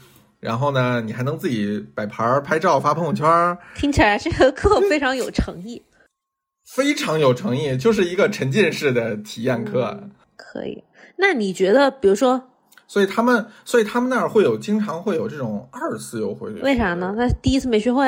[0.44, 5.82] 然后呢，你还能自己摆盘儿、拍照、发朋友圈儿，听起来这个课非常有诚意。
[6.76, 9.98] 非常有诚意，就是一个沉浸式的体验课。
[10.02, 10.84] 嗯可以，
[11.18, 12.50] 那你觉得，比如说，
[12.88, 16.52] 所以他们，所以他们那儿会有经常会有这种二次优惠。
[16.62, 17.14] 为啥呢？？
[17.16, 18.06] 那第一次没学会，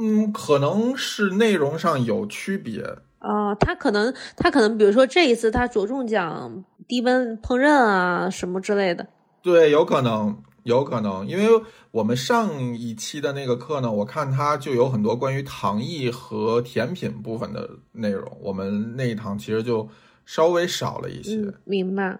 [0.00, 2.82] 嗯，可能是内容上有区别。
[3.20, 9.06] 哦，他可能他可能，比如说这一次他着重讲低温烹饪啊什么之类的。
[9.42, 11.46] 对，有可能，有可能，因为
[11.90, 19.88] 我们上一期的那个课呢，我看它就有很多关于糖艺和甜品部分的内容，我们那一堂其实就
[20.26, 21.36] 稍微少了一些。
[21.36, 22.18] 嗯，明白。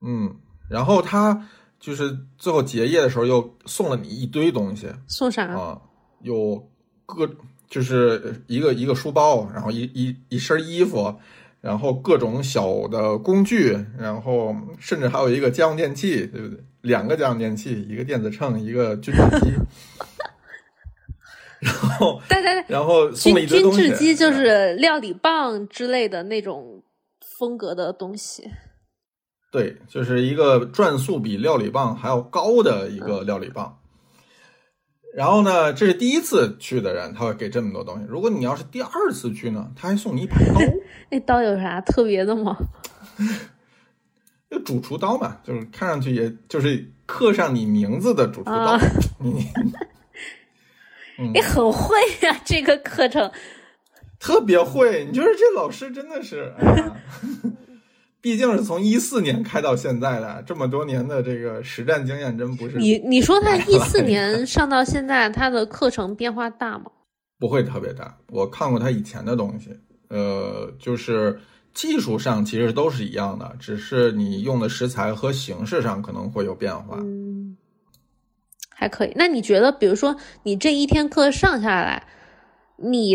[0.00, 0.34] 嗯，
[0.70, 1.46] 然后他
[1.78, 5.44] 就是最后结业的时候又送了你一堆东西送啥？
[5.46, 5.80] 啊，
[6.22, 6.70] 有
[7.04, 7.28] 各
[7.68, 11.14] 就是一个一个书包，然后一一一身衣服，
[11.60, 16.64] 然后各种小的工具，然后甚至还有一个家用电器，对不对？
[16.88, 19.52] 两个家用电器，一个电子秤，一个均质机，
[21.60, 26.82] 然后对对对，然后送了一均均堆东西，质机就是料理棒之类的那种
[27.20, 28.50] 风格的东西。
[29.52, 33.78] 对，就是一个转速比料理棒还要高的一个料理棒。
[35.14, 38.04] 然后呢，这是第一次去的人，他会给这么多东西。
[38.06, 40.60] 如果你要是第二次去呢，他还送你一把刀，
[41.10, 42.56] 那刀有啥特别的吗？
[44.50, 48.52] 就主厨刀嘛，就是看上去也就是刻上你名字的主厨刀。
[48.52, 48.80] 啊
[49.20, 49.46] 你
[51.20, 53.28] 嗯你很会呀、这个课程。
[54.20, 56.96] 特别会，你就是这老师真的是，哎呀，
[58.20, 66.86] 毕竟是从一四年开到现在的，这么多年的这个实战经验，真不是你你说他一四年上到现在，他的课程变化大吗？
[67.40, 68.16] 不会特别大。
[68.30, 69.70] 我看过他以前的东西，
[70.08, 71.38] 呃，就是
[71.78, 76.96] 技术上其实都是一样的，只是你用的食材和形式上可能会有变化。
[76.98, 77.56] 嗯，
[78.68, 79.12] 还可以。
[79.14, 82.02] 那你觉得，比如说你这一天课上下来，
[82.78, 83.14] 你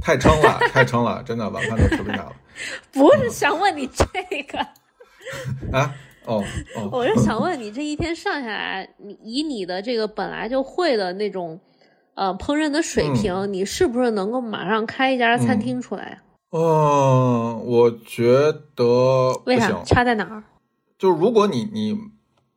[0.00, 2.32] 太撑了， 太撑了，真的晚饭都吃不下了
[2.92, 4.06] 不是想问你这
[4.48, 4.58] 个，
[5.78, 5.94] 啊！
[6.24, 6.42] 哦
[6.76, 11.60] 哦，我是想问你这一天上下来，你以你的这个本来就会的那种
[12.14, 16.22] 呃烹饪的水平，你是不是能够马上开一家餐厅出来？
[16.22, 20.42] 嗯，我觉得为啥差在哪儿？
[20.98, 21.98] 就如果你你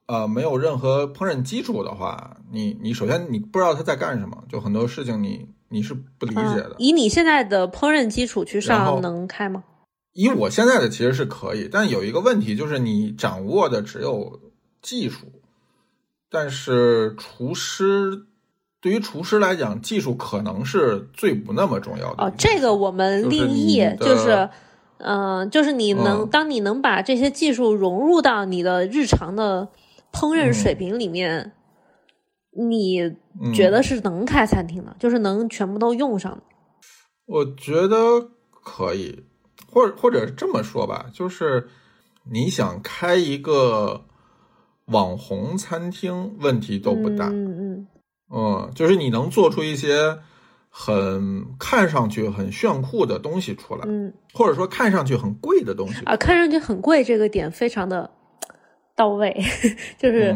[0.06, 6.76] 呃没有任何烹饪基础的话，你你首先你不知道他在干什么，就很多事情你你是不理解的。
[6.80, 9.64] 以你现在的烹饪基础去上能开吗？
[10.14, 14.40] 以我现在的其实是可以，但有一个问题就是你掌握的只有
[14.82, 15.28] 技术，
[16.30, 18.26] 但是厨师
[18.82, 22.26] 对于厨师来讲，技术可能是最不那么重要的。
[22.26, 24.50] 哦，这个我们另议，就是。
[25.04, 29.68] 嗯，就是你能，当你能把这些技术融入到你的日常的
[30.14, 31.54] 烹饪水平里面，
[32.52, 33.12] 你
[33.52, 36.44] 觉得是能开餐厅的，就是能全部都用上的。
[37.26, 38.30] 我觉得
[38.64, 39.24] 可以，
[39.72, 41.68] 或者或者这么说吧，就是
[42.32, 44.06] 你想开一个
[44.86, 47.26] 网红餐厅，问题都不大。
[47.30, 47.88] 嗯嗯
[48.34, 50.18] 嗯，就是你能做出一些。
[50.74, 58.10] 很看上去很炫酷的东西出来，嗯，或者说看上去很贵的东西啊，看上去很贵这个点非常的
[58.96, 59.36] 到位，
[60.00, 60.34] 就是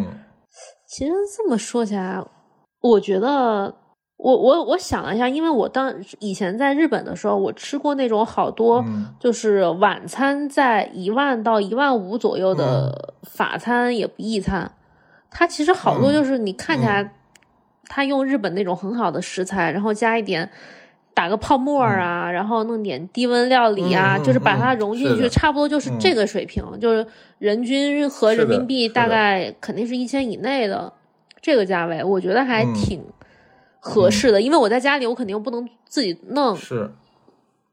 [0.89, 2.21] 其实这么说起来，
[2.81, 3.73] 我觉得
[4.17, 8.83] 我我我想了一下，因为我当以前在日本的时候，我吃过那种好多
[9.17, 14.69] 就是晚餐在一万到一万五左右的法餐也不意餐，
[15.31, 17.21] 它其实好多就是你看起来。
[17.87, 20.49] 他用日本那种很好的食材，然后加一点
[21.13, 30.91] 打个泡沫啊，然后弄点低温料理啊，就是把它融进去，差不多就是这个水平，就是人均和人民币大概肯定是一千以内的
[31.41, 33.01] 这个价位，我觉得还挺
[33.79, 34.41] 合适的。
[34.41, 36.91] 因为我在家里，我肯定不能自己弄，是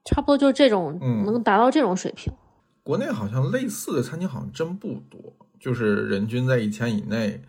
[0.05, 2.33] 差不多就是这种能达到这种水平。
[2.85, 5.21] 国内好像类似的餐厅好像真不多，
[5.59, 7.41] 就是人均在一千以内，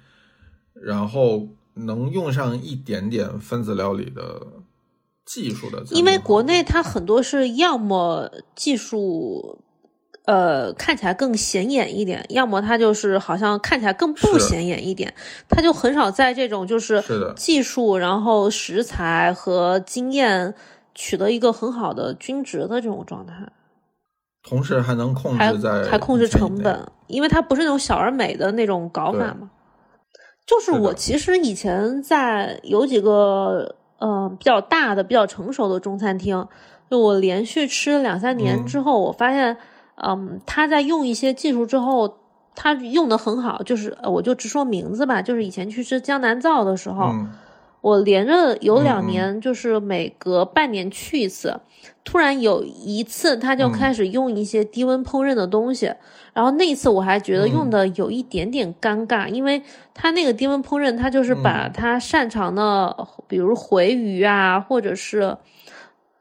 [0.73, 1.47] 然后。
[1.75, 4.41] 能用上一点点分子料理的
[5.25, 9.59] 技术的，因为国内它很多是要么技术，
[10.25, 15.13] 呃，看起来更显眼一点，要么它就是好像看起来更不显眼一点，
[15.49, 17.03] 它就很少在这种就是
[17.35, 20.53] 技术，然后食材和经验
[20.93, 23.51] 取得一个很好的均值的这种状态，
[24.43, 29.49] 同时还能控制在还控制成本，因为它不是那种小而美的那种搞法嘛。
[30.45, 36.47] 就是我其实以前在有几个嗯比较大的、比较成熟的中餐厅，
[36.89, 39.57] 就我连续吃两三年之后，我发现，
[39.95, 42.17] 嗯，他在用一些技术之后，
[42.55, 43.63] 他用的很好。
[43.63, 47.13] 就是我就直说名字吧，就是以前去吃江南造的时候。
[47.83, 51.59] 我连着有两年，就是每隔半年去一次。
[52.05, 55.93] 突然有一次，他就开始用一些低温烹饪的东西，
[56.33, 59.61] 然后那一次我还觉得用的有一点点尴尬，因为
[59.93, 62.95] 他那个低温烹饪，他就是把他擅长的，
[63.27, 65.35] 比如回鱼啊，或者是。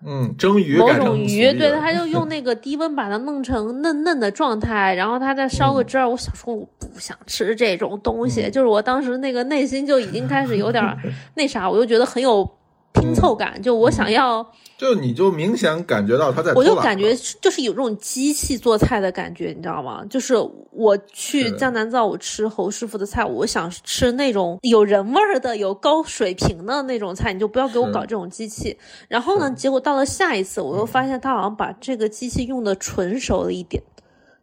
[0.04, 6.08] 嗯，蒸鱼某种鱼，对，他就 用那个低温把它弄成嫩嫩的状态，然后他再烧个汁儿。
[6.08, 10.84] 我想说，我不想吃这种东西，就是我当时那个内心就已经开始有点
[11.34, 12.48] 那啥，我就觉得很有。
[12.92, 20.04] 拼凑感，就我想要，就你就明显感觉到他在，我就感觉就是有这种机器做菜的感觉，你知道吗？
[20.10, 20.34] 就是
[20.70, 28.76] 我去江南造，我吃侯师傅的菜，我想吃那种有人味儿的、有高水平的那种菜，你就不要给我搞这种机器。
[29.08, 33.82] 然后呢，结果到了下一次，我又发现他好像把这个机器用的纯熟了一点，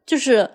[0.05, 0.49] 就是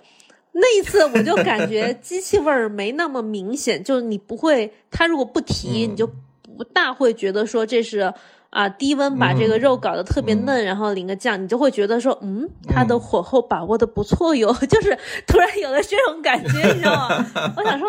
[0.52, 6.10] 那一次我就感觉 机器味儿没那么明显，就是你不会，他如果不提，你就。
[6.56, 8.12] 不大会觉得说这是
[8.50, 17.26] 啊低温把这个肉搞得特别嫩，然后淋个酱，你就会觉得说嗯，它的火候把握的不错哟， 就是突然有了这种感觉，你知道吗？
[17.56, 17.88] 我想说，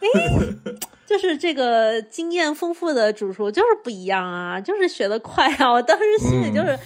[0.00, 0.08] 哎，
[1.06, 5.72] 就是这个经验丰富的主厨就是不一样啊，就是学得快啊！
[5.72, 6.78] 我当时心里就是，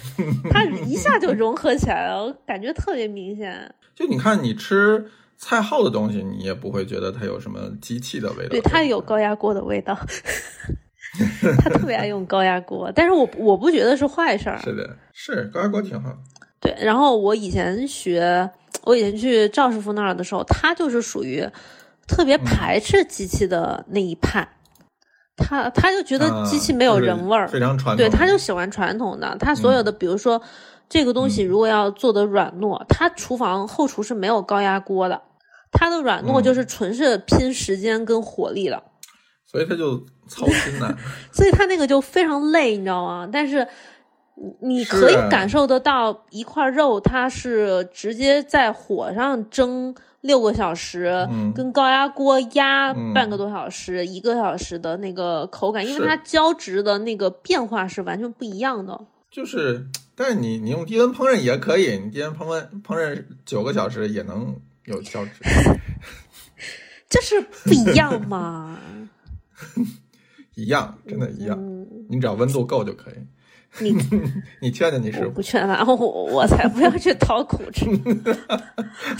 [0.49, 3.73] 他一下就融合起来了，我感觉特别明显。
[3.95, 9.97] 就你看你吃菜号的东西，你也不会觉得它有什么机器的味道，对，它有高压锅的味道。
[11.61, 14.59] 他特别爱用高压锅，但是我我不觉得是坏事儿。
[14.59, 16.09] 是的，是高压锅挺好。
[16.59, 18.49] 对，然后我以前学，
[18.83, 21.47] 我以前去赵师傅那儿的时候，他就是属于
[22.07, 24.47] 特别排斥机器的那一派。
[25.41, 27.97] 他他就觉得机器没有人味儿，非常传统。
[27.97, 29.37] 对，他就喜欢传统的。
[29.39, 30.41] 他所有的，比如说
[30.89, 35.21] 这个东西如果要做的软糯，他厨房后厨是没有高压锅的，
[35.71, 38.83] 他的软糯就是纯是拼时间跟火力了。
[39.45, 40.95] 所以他就操心呢，
[41.33, 43.27] 所以他那个就非常累，你知道吗？
[43.31, 43.67] 但是
[44.61, 58.99] 你可以感受得到一块肉，它是直接在火上蒸六个小时，嗯跟高压锅压嗯半个多小时、一个小时的那个口感，因为它胶质的那个变化是完全不一样的。
[59.29, 64.55] 就是，但是你你用低温烹饪也可以，你低温烹饪烹饪九个小时也能
[64.85, 65.31] 有胶质，
[67.09, 68.79] 这是不一样嘛？
[70.61, 73.15] 一样，真的一样，嗯，你只要温度够就可以。
[73.79, 73.95] 你
[74.61, 77.85] 你劝劝你师傅，不劝完，我我才不要去讨苦吃，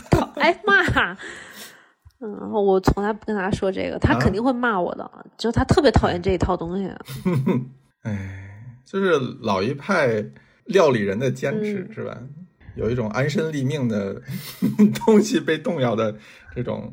[0.09, 0.81] 讨挨骂。
[2.21, 6.91] 嗯，然后我从来不跟他说这个，他啊肯定会骂我的，就他特别讨厌这一套东西。
[8.01, 10.25] 哎，就是老一派
[10.65, 12.17] 料理人的坚持、嗯是吧？
[12.75, 14.21] 有一种安身立命的
[15.05, 16.15] 东西被动摇的
[16.55, 16.91] 这种。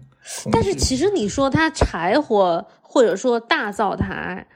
[0.51, 2.67] 但是其实你说他柴火
[2.97, 4.47] 或者说大灶台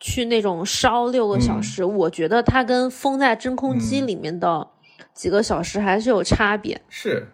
[0.00, 4.66] 去那种烧六个小时，我觉得它跟封在真空机嗯里面的
[5.12, 6.80] 几个小时还是有差别。
[6.88, 7.28] 是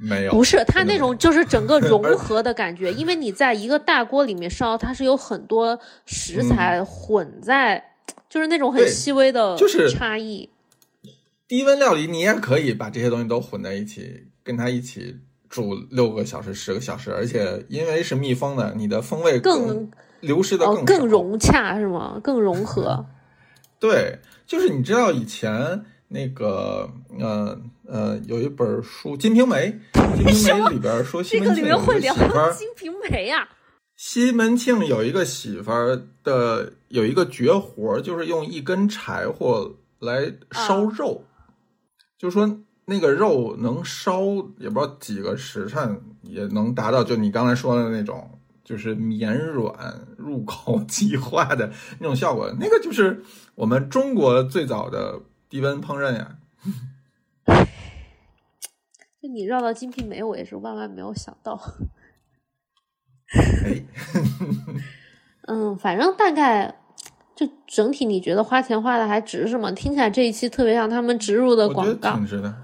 [0.00, 7.92] 没有，不是它那种就是整个融 合的感觉，因为你在一个大锅里面烧，它是有很多食材混在，
[8.30, 10.48] 就是那种很细微的就是差异。
[11.46, 15.18] 低温料理，你也可以把这些东西都混在一起，跟它一起
[15.48, 19.90] 煮六个小时、十个小时，而且因为是密封的，你的风味更
[20.20, 22.20] 流失的哦更少、更融洽是吗？
[22.22, 23.06] 更融合。
[23.78, 29.80] 对，就是你知道以前那个呃呃有一本书《金瓶梅》，
[30.16, 33.48] 《金瓶梅》里边说西门庆有一媳妇儿，金瓶梅啊，
[33.96, 41.24] 西门庆有一个媳妇儿的有一个绝活儿，就是用一根柴火来烧啊肉，
[42.18, 42.58] 就说
[42.90, 44.22] 那个肉能烧
[44.56, 49.74] 也不知道几个时辰，也能达到就你刚才说的那种，就是绵软、
[50.16, 52.50] 入口即化的那种效果。
[52.58, 53.22] 那个就是
[53.54, 55.20] 我们中国最早的
[55.50, 56.38] 低温烹饪呀。
[59.20, 61.60] 就你绕到金瓶梅，我也是万万没有想到。
[63.66, 63.84] 哎，
[65.46, 66.74] 嗯，反正大概
[67.36, 69.70] 就整体，你觉得花钱花的还值是吗？
[69.72, 72.24] 听起来这一期特别像他们植入的广告挺。
[72.24, 72.54] 值的。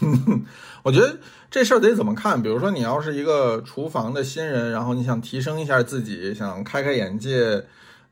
[0.82, 1.18] 我觉得
[1.50, 2.42] 这事儿得怎么看？
[2.42, 7.64] 比如说，你要是一个厨房的新人，然后你想提升一下自己，想开开眼界，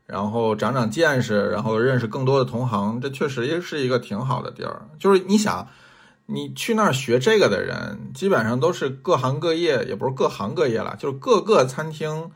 [0.05, 4.87] 然后长长见识，然后认识更多的同行，这确实也是一个挺好的地儿。
[4.97, 5.67] 就是你想，
[6.25, 12.31] 你去那儿学这个的人，基本上都是各行各业，也不是各行各业了，就是各个餐厅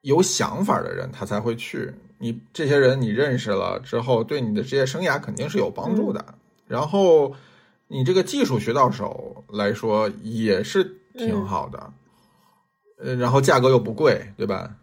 [0.00, 1.92] 有想法的人，他才会去。
[2.18, 6.24] 你这些人你认识了之后，对你的职业生涯肯定是有帮助的。
[6.66, 7.34] 然后
[7.88, 11.92] 你这个技术学到手来说，也是挺好的。
[12.98, 14.76] 呃，然后价格又不贵，对吧？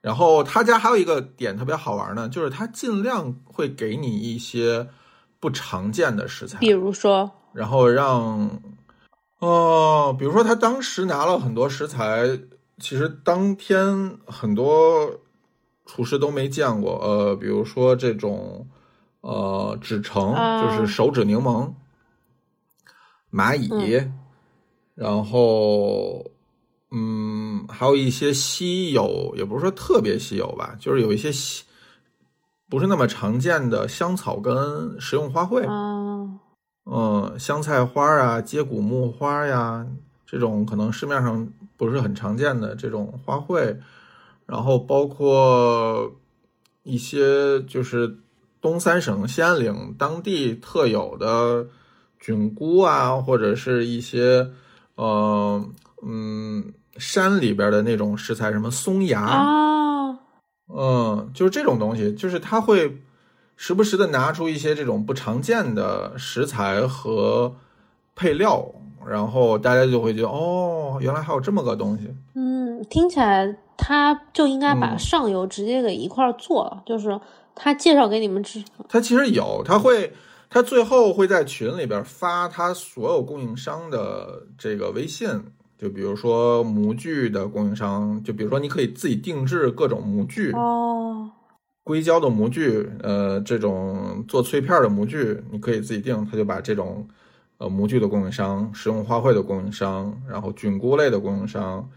[0.00, 4.88] 然后他家还有一个点特别好玩呢，就是他尽量会给你一些
[5.40, 8.60] 不常见的食材，比如说，然后让，
[9.40, 12.38] 哦、比如说他当时拿了很多食材，
[12.78, 15.20] 其实当天很多
[15.86, 18.68] 厨师都没见过，呃，比如说这种，
[19.22, 21.72] 呃，纸橙，啊就是手指柠檬，
[23.32, 23.68] 蚂蚁，
[24.94, 26.24] 然后，
[26.90, 31.64] 嗯，还有一些稀有，也不是说特别稀有吧，就是有一些稀，
[32.68, 36.38] 不是那么常见的香草跟食用花卉，啊，
[36.86, 39.86] 嗯，香菜花啊，接骨木花呀，
[40.24, 41.46] 这种可能市面上
[41.76, 43.76] 不是很常见的这种花卉，
[44.46, 46.10] 然后包括
[46.84, 48.16] 一些就是
[48.60, 51.66] 东三省西安岭当地特有的
[52.18, 54.48] 菌菇啊，或者是一些
[54.94, 55.64] 呃
[56.02, 60.18] 嗯山里边的那种食材，什么松芽，啊，
[60.74, 63.02] 嗯，就是这种东西，就是它会
[63.56, 67.54] 时不时的拿出一些这种不常见的食材和
[68.14, 68.66] 配料，
[69.06, 72.14] 然后大家就会觉得哦，原来还有这么个东西。
[72.34, 74.94] 嗯，听起来他就应该把。
[74.94, 77.20] 嗯上游直接给一块儿做了，就是
[77.54, 80.12] 他介绍给你们吃，他其实有，他会，
[80.48, 85.28] 它最后会在群里边发他所有供应商的这个微信，
[85.76, 91.30] 就比如说模具的供应商，就比如说你可以自己定制各种模具，哦，
[91.82, 97.06] 硅胶的模具，呃，这种做脆片的模具，你可以自己定，他就把这种
[97.58, 101.88] 呃模具的供应商、食用花卉的供应商，然后菌菇类的供应商，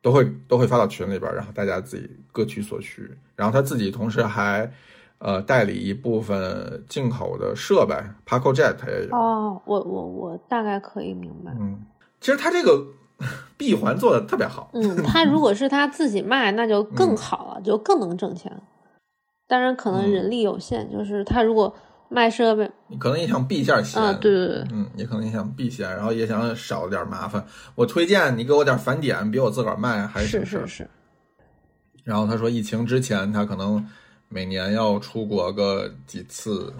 [0.00, 3.10] 都会都会发到群里边，然后大家自己各取所需。
[3.34, 4.70] 然后他自己同时还
[5.18, 7.94] 呃代理一部分进口的设备
[8.26, 9.16] ，Paco Jet 也有。
[9.16, 11.52] 哦，我我我大概可以明白。
[11.58, 11.84] 嗯，
[12.20, 12.86] 其实他这个
[13.56, 14.70] 闭环做的特别好。
[14.74, 18.60] 嗯，他如果是他自己卖，那就更嗯好了，就更能挣钱。
[19.48, 21.74] 当然，可能嗯人力有限，就是他如果
[22.08, 27.44] 卖设备，你可能也想避一下嫌，啊，对对对，嗯，也可能也想避嫌，然后也想少点麻烦。
[27.74, 30.66] 我推荐你给我点返点，比我自个儿卖还是省事儿。
[30.66, 30.90] 是是，
[32.04, 33.84] 然后他说，疫情之前他可能
[34.28, 36.72] 每年要出国个几次，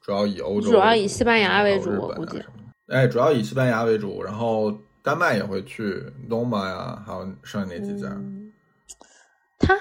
[0.00, 2.42] 主要以欧洲，主要以西班牙为主我估计。
[2.88, 8.52] 哎，主要以西班牙为主，然后丹麦也会去，东马呀，还有剩下那几家，嗯，
[9.58, 9.76] 他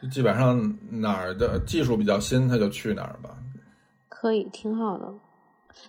[0.00, 3.36] 就基本上哪儿的技术比较新，他就去哪儿吧。
[4.08, 5.12] 可以挺好的。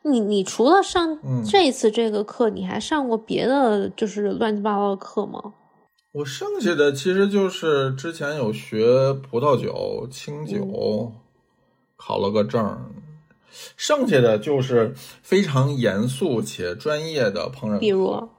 [0.01, 5.53] 你你除了上嗯这次这个课，你还上过别的就是乱七八糟的课吗？
[6.15, 11.11] 我剩下的其实就是之前有学葡萄酒、清酒，嗯
[11.97, 12.93] 考了个证，
[13.75, 17.79] 剩下的就是非常严肃且专业的烹饪。
[17.79, 18.29] 比如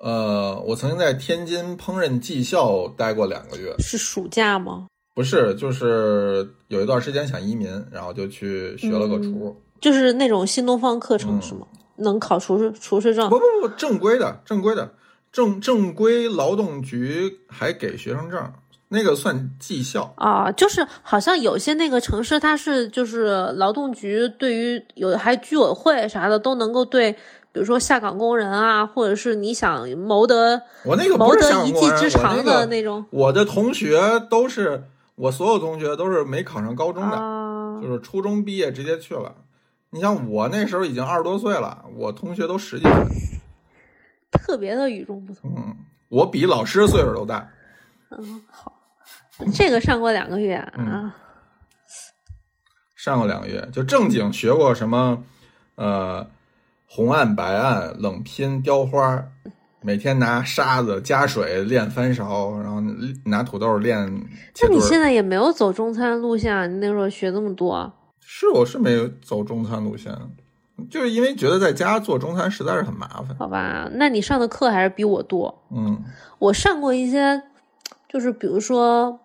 [0.00, 4.86] 呃，我曾经在天津烹饪技校待过两个月，是暑假吗？
[5.12, 9.60] 不是，就是有一段时间想移民，然后就去学了个厨。
[9.80, 11.66] 就是那种新东方课程嗯是吗？
[11.96, 13.36] 能考厨师厨师证不？
[13.36, 14.94] 不不，正规的，正规的，
[15.36, 18.50] 正正规劳动局还给学生证，
[18.88, 20.14] 那个算绩效。
[20.16, 27.12] 啊，就是好像有些那个城市，它是就是劳动局对于有还居委会啥的都能够对，
[27.52, 34.84] 比如说下岗工人啊，或者是你想谋得我那个谋得一技之长的那种我的同学都是，
[35.16, 39.34] 我所有同学都是没考上高中的，啊，就是初中毕业直接去了。
[39.90, 42.92] 你像我那时候已经二十多岁了，我同学都十几岁，
[44.38, 45.52] 特别的与众不同。
[45.56, 45.76] 嗯，
[46.08, 47.48] 我比老师岁数都大。
[48.10, 48.72] 嗯，好，
[49.52, 51.16] 这个上过两个月嗯啊，
[52.94, 55.22] 上过两个月，就正经学过什么，
[55.74, 56.26] 呃，
[56.86, 59.24] 红案、白案、冷拼、雕花，
[59.82, 62.80] 每天拿沙子加水练翻勺，然后
[63.24, 64.06] 拿土豆练
[64.54, 64.80] 切那你。
[64.80, 66.66] 现在也没有走中餐路线啊？
[66.66, 70.16] 你那时候学这么多，是，我是没有走中餐路线，
[70.90, 73.34] 就是因为觉得在家做中餐实在是很麻烦。
[73.38, 73.88] 好吧？
[73.94, 75.62] 那你上的课还是比我多。
[75.70, 76.02] 嗯
[76.38, 77.42] 我上过一些，
[78.08, 79.18] 就是比如说，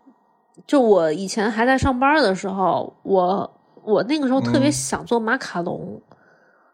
[0.65, 3.51] 就我以前还在上班的时候，我
[3.83, 6.01] 我那个时候特别嗯想做马卡龙，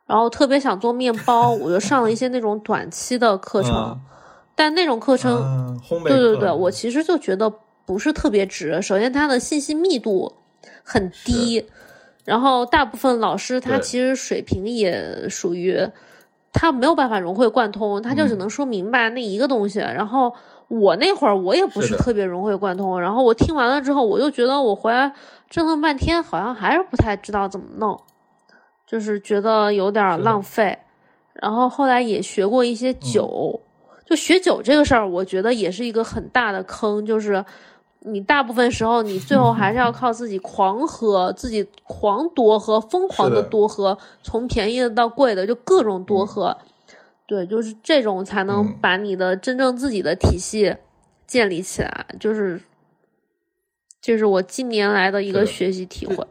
[0.06, 3.98] 然后特别想做面包，我就上了一些那种短期的课程，啊
[4.56, 7.52] 但那种课程，啊烘焙对对对，我其实就觉得
[7.86, 8.80] 不是特别值。
[8.82, 10.32] 首先，它的信息密度
[10.84, 11.66] 很低，
[12.28, 15.80] 然后大部分老师他其实水平也属于
[16.52, 19.80] 他没有办法融会贯通，他就只嗯能说明白那一个东西。
[19.80, 20.34] 然后
[20.68, 25.14] 我那会儿我也不是特别融会贯通，然后我听完了之后，我就觉得我回来
[25.50, 27.98] 折腾半天，好像还是不太知道怎么弄，
[28.86, 30.78] 就是觉得有点儿浪费。
[31.32, 33.62] 然后后来也学过一些嗯酒，
[34.06, 37.46] 就学酒这个事儿，我觉得也是一个很大的坑，就是
[38.08, 46.58] 你大部分时候你最后还是要靠自己狂喝，自己狂多喝，疯狂的多喝，从便宜的到贵的就各种多喝。
[47.28, 50.76] 对，就是这种才能嗯把你的真正自己的体系
[51.28, 52.62] 建立起来，就是
[54.02, 56.26] 这是我近年来的一个学习体会。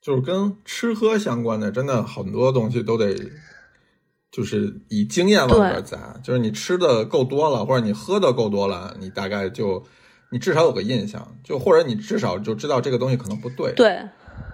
[0.00, 3.14] 就是跟吃喝相关的，真的很多东西都得，
[4.32, 6.18] 就是以经验往里边砸。
[6.24, 9.84] 就是你吃的够多了，或者你喝的够多了，你大概就
[10.32, 14.00] 你至少有个印象，就或者你至少就知道这个东西可能不对。，对，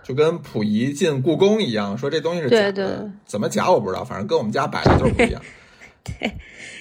[0.03, 5.41] 就跟溥仪进故宫一样，说这东西是假的，对对怎么假我不知道，反正跟我们家摆的就是不一样。
[6.05, 6.33] 对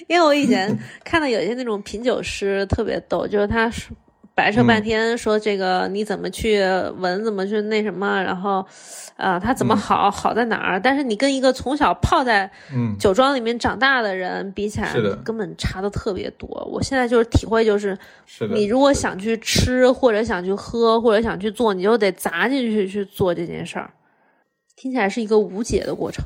[0.08, 3.96] 因为我以前看到有些那种品酒师特别逗，就是他说
[4.38, 6.60] 摆扯半天说这个你怎么去
[6.98, 8.64] 闻，怎么去那什么，然后
[9.16, 10.78] 呃它怎么好、好在哪儿？
[10.78, 16.48] 但是你跟一个从小泡在嗯，酒庄里面长大的人比起来，根本差的特别多。
[16.72, 17.98] 我现在就是体会就是，
[18.54, 23.90] 你如果想去吃或者想去喝或者想去做，你就得砸进去去做这件事儿。
[24.76, 26.24] 听起来是一个无解的过程。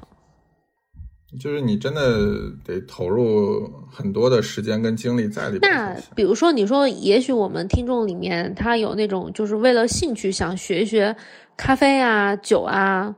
[1.39, 5.97] 就是你真的得投入很多的时间跟精力在里边那。
[6.15, 11.17] 比如说，你说也许我们听众里面他有那种就是为了兴趣想学一学
[11.57, 13.17] 咖啡啊、酒啊，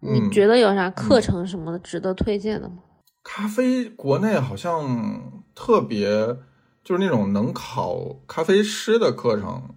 [0.00, 2.76] 你嗯觉得有啥课程什么的值得推荐的吗？
[3.22, 6.36] 咖啡国内好像特别
[6.84, 9.70] 就是那种能考咖啡师的课程，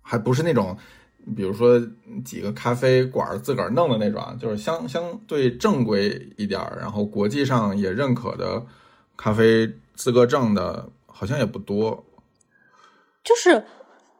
[0.00, 0.76] 还不是那种，
[1.36, 1.80] 比如说
[2.24, 8.64] 几个咖啡馆自个儿弄的那种啊，就是相相对正规一点儿，然后国际上也认可的
[9.16, 12.04] 咖啡资格证的，好像也不多。
[13.22, 13.64] 就是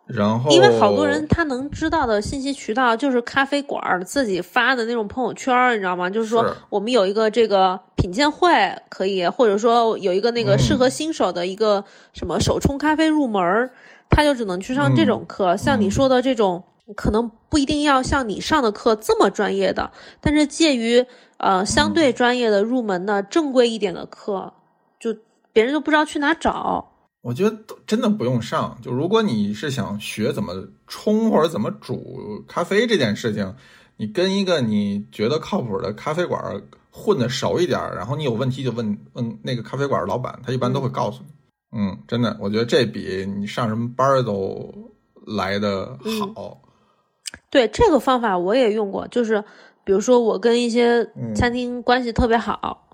[0.06, 6.08] 然后因为好多人他能知道的信息渠道就是咖啡馆自己发的那种朋友圈，你知道吗？
[6.08, 8.50] 就是说我们有一个这个品鉴会
[8.88, 13.70] 可以，或者说有一个那个嗯适合新手的一个什么手冲咖啡入门儿，
[14.08, 15.56] 他就只能去上这种课。
[15.56, 16.64] 像你说的这种
[16.96, 21.04] 可能不一定要像你上的课这么专业的，但是介于
[21.36, 24.52] 呃相对专业的入门的正规一点的课，
[24.98, 25.16] 就
[25.52, 26.92] 别人都不知道去哪找。
[27.20, 30.54] 我觉得真的不用上，就如果你是想学怎么
[30.86, 33.54] 冲或者怎么煮咖啡这件事情，
[33.96, 41.30] 你跟一个你觉得靠谱的咖啡馆混的熟一点，然后你有问题就问问那个咖啡馆老板，他一般都会告诉你。
[41.76, 44.72] 嗯，真的，我觉得这比你上什么班都
[45.26, 45.98] 来的
[46.34, 46.62] 好。
[47.50, 49.42] 对这个方法我也用过，就是
[49.84, 52.84] 比如说我跟一些餐厅关系特别好。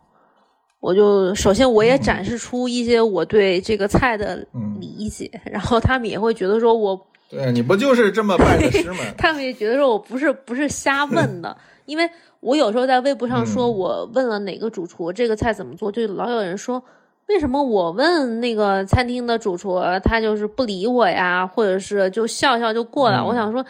[0.80, 4.46] 我就首先我也展示出一些我对这个菜的
[4.78, 8.98] 理解，然后他们也会觉得说我对你不就是这么拜的师吗？
[9.16, 11.56] 他们也觉得说我不是不是瞎问的，
[11.86, 12.06] 因为
[12.40, 16.84] 我有时候在微博上说我问了哪个主厨这个菜怎么做，就老有人说
[17.28, 23.24] 为什么我问那个餐厅的主厨他就是不理我呀，或者是就笑笑就过了。
[23.24, 23.64] 我想说，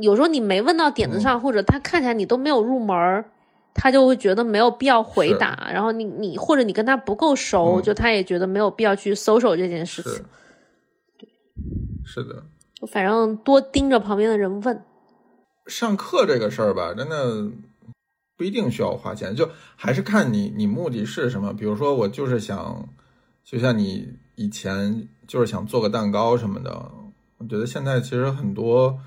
[0.00, 3.24] 有时候你没问到点子上，或者他看起来你都没有入门儿。
[3.76, 10.12] 他就会觉得没有必要回答，然后你你或者你跟他不够熟，就他也觉得没有必要去搜索这件事情。
[11.18, 11.28] 对，
[12.04, 12.44] 是的。
[12.86, 14.80] 反正多盯着旁边的人问。
[15.66, 17.50] 上课这个事儿吧，真的
[18.36, 21.52] 不一定需要花钱，就还是看你你目的是什么。
[21.52, 22.88] 比如说，我就是想，
[23.42, 26.70] 就像你以前就是想做个蛋糕什么的。
[27.38, 29.00] 我觉得现在其实很多，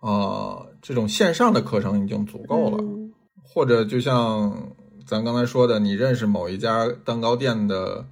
[0.00, 2.84] 呃，这种线上的课程已经足够了。
[3.42, 4.72] 或者就像
[5.06, 8.04] 咱刚才说的，你认识某一家蛋糕店的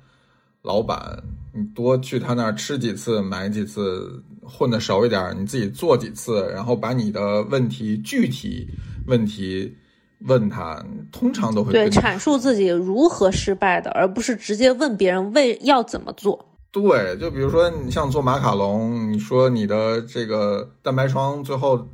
[0.63, 1.23] 老板，
[1.55, 8.67] 你多去他那儿吃几次，买几次，混的熟一点，你自己做几次，然后把你的问题具体
[9.07, 9.77] 问题
[10.21, 16.56] 问他，通常都会对阐述自己如何失败的，而不是直接问别人为要怎么做。
[16.83, 21.89] 对，就比如说你像做马卡龙，你说你的这个蛋白霜最后。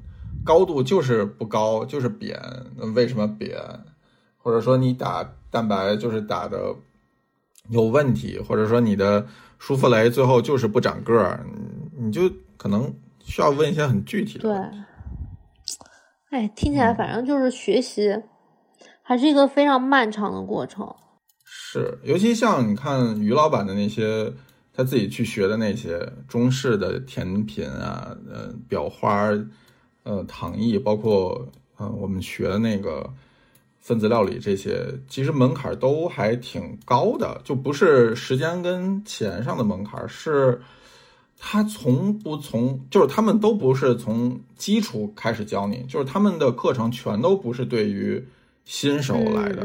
[0.45, 2.37] 高度就是不高，就是扁，
[2.77, 3.57] 那为什么扁？
[4.39, 6.75] 或者说你打蛋白就是打的
[7.69, 9.25] 有问题，或者说你的
[9.61, 11.47] 舒芙蕾最后就是不长个儿，
[11.97, 12.23] 你就
[12.57, 14.49] 可能需要问一些很具体的。
[14.49, 14.53] 对，
[16.31, 18.21] 哎，听起来反正就是学习
[19.05, 20.93] 还是一个非常漫长的过程。
[21.45, 24.33] 是，尤其像你看于老板的那些
[24.73, 29.31] 他自己去学的那些中式的甜品啊，呃，裱花。
[30.05, 33.09] 呃，糖艺包括呃，我们学的那个
[33.79, 40.61] 分子料理这些，其实门槛都还挺高的，就不是时间跟钱上的门槛，是
[41.39, 48.27] 他从不从，就是他们都不是从基础开始教你，就是他们的课程全都不是对于
[48.65, 49.65] 新手来的。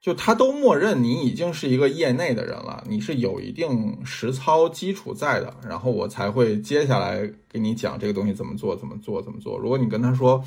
[0.00, 9.58] 就他都默认你已经是一个业内的人了，你是有一定实操基础在的，然后我才会接下来给你讲这个东西怎么做，怎么做，怎么做。
[9.58, 10.42] 如果你跟他说，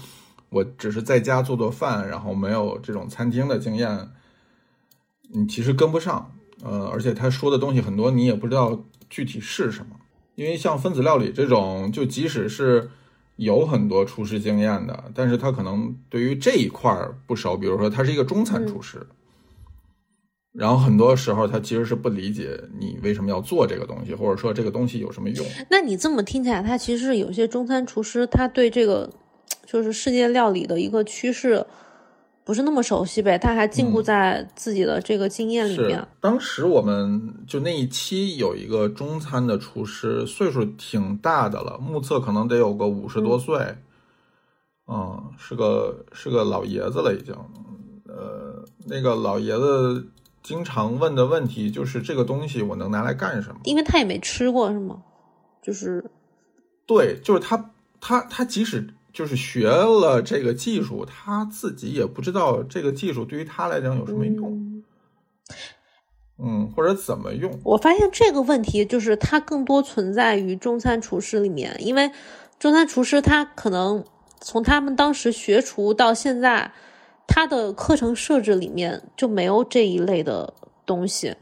[0.49, 4.09] 我只是在家做做饭，然后没有这种餐厅的经验，
[5.29, 6.31] 你其实跟不上。
[6.63, 9.97] 呃，而且他说的东西很多，你也不知道具体是什么。
[10.33, 12.89] 因为像分子料理这种，就即使是
[13.35, 16.97] 有很多厨师经验的，但是他可能对于这一块
[17.27, 17.55] 不熟。
[17.55, 19.05] 比如说，他是一个中餐厨师。
[20.53, 25.43] 然后很多时候他其实是不理解你为什么要做这个东西，或者说这个东西有什么用。
[25.67, 29.09] 那你这么听起来，他其实有些中餐厨师，他对这个
[29.65, 31.65] 就是世界料理的一个趋势
[32.43, 33.35] 不是那么熟悉呗？
[33.35, 36.07] 他还禁锢在自己的这个经验里面。
[36.21, 43.57] 当时我们就那一期有一个中餐的厨师，岁数挺大的了，目测可能得有个五十多岁，
[44.87, 47.33] 嗯，是个是个老爷子了已经。
[48.07, 50.05] 呃，那个老爷子。
[50.43, 53.61] 经常问的问题就是这个东西我能拿来干什么？
[53.63, 55.01] 因为他也没吃过，是吗？
[55.61, 56.03] 就是，
[56.85, 57.71] 对，就是他，
[58.01, 64.83] 他，他即使就是学了这个技术，他自己也不知道这个技术对于他来讲有什么用，
[66.37, 67.57] 嗯，或者怎么用。
[67.63, 72.11] 我发现这个问题就是它更多存在于中餐厨师里面，因为
[72.59, 74.03] 中餐厨师他可能
[74.41, 76.73] 从他们当时学厨到现在。
[77.27, 80.53] 他的课程设置里面就没有这一类的
[80.85, 81.35] 东西。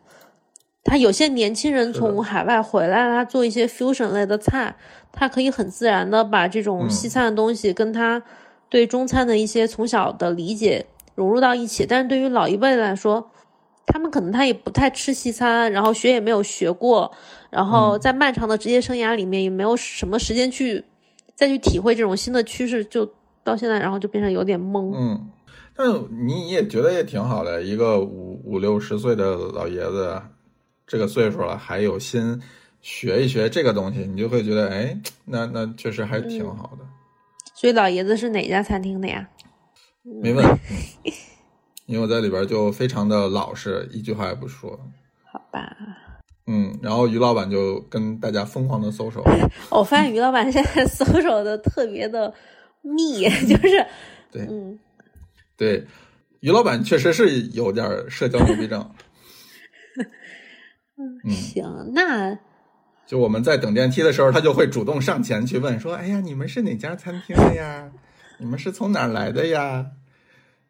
[0.83, 4.75] 他有些年轻人从海外回来，他做一些 fusion 类的菜，
[5.11, 8.23] 他可以很自然的把这种西餐的东西跟他
[8.67, 11.85] 对中餐的一些从小的理解融入到一起。
[11.85, 13.29] 但是对于老一辈来说，
[13.85, 17.11] 他们可能他也不太吃西餐，然后学也没有学过，
[17.51, 20.83] 然后在漫长的职业生涯里面也没有什么时间去
[21.35, 23.07] 再去体会这种新的趋势，就
[23.43, 24.93] 到现在，然后就变成有点懵。
[24.95, 25.29] 嗯。
[25.83, 30.21] 但你也觉得也挺好的，一个五五六十岁的老爷子，
[30.85, 32.39] 这个岁数了还有心
[32.81, 36.85] 学一学这个东西，你就会觉得，哎，那那确实还挺好的。
[37.55, 39.27] 所以老爷子是哪家餐厅的呀？
[40.03, 40.45] 没问，
[41.87, 44.79] 因为我在里边就非常的老实，一句话也不说。
[45.31, 45.75] 好吧。
[46.45, 49.23] 嗯，然后于老板就跟大家疯狂的搜手。
[49.71, 52.31] 我发现于老板现在搜手的特别的
[52.81, 53.85] 密， 就是
[54.31, 54.77] 对，嗯，
[55.57, 55.85] 对，
[56.39, 58.91] 于老板确实是有点社交牛逼症。
[60.97, 62.37] 嗯，行，那
[63.05, 67.91] 就我们在等电梯的时候，他就会主动上前去问说：“哎呀，你们是哪家餐厅的呀？
[68.39, 69.91] 你们是从哪儿来的呀？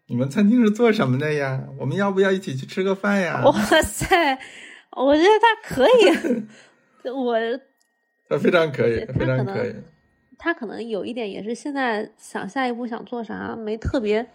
[0.07, 1.67] 你们餐厅是做什么的呀？
[1.79, 3.51] 我们要不要一起去吃个饭呀？”哇
[3.81, 4.39] 塞！
[4.97, 7.37] 我觉得他可以，我
[8.27, 9.73] 他非常可以，非常可以。
[10.37, 14.27] 他可能有一点也是现在想下一步想做啥，没特别，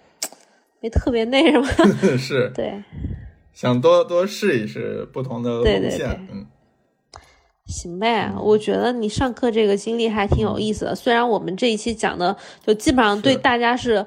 [0.87, 1.67] 没特别那什么。
[2.17, 2.81] 是，对，
[3.53, 6.29] 想多多试一试不同的路线。
[6.31, 6.47] 嗯，
[7.67, 10.95] 行呗，我觉得你上课这个经历还挺有意思的。
[10.95, 14.07] 虽然我们这一期讲的就基本上对大家是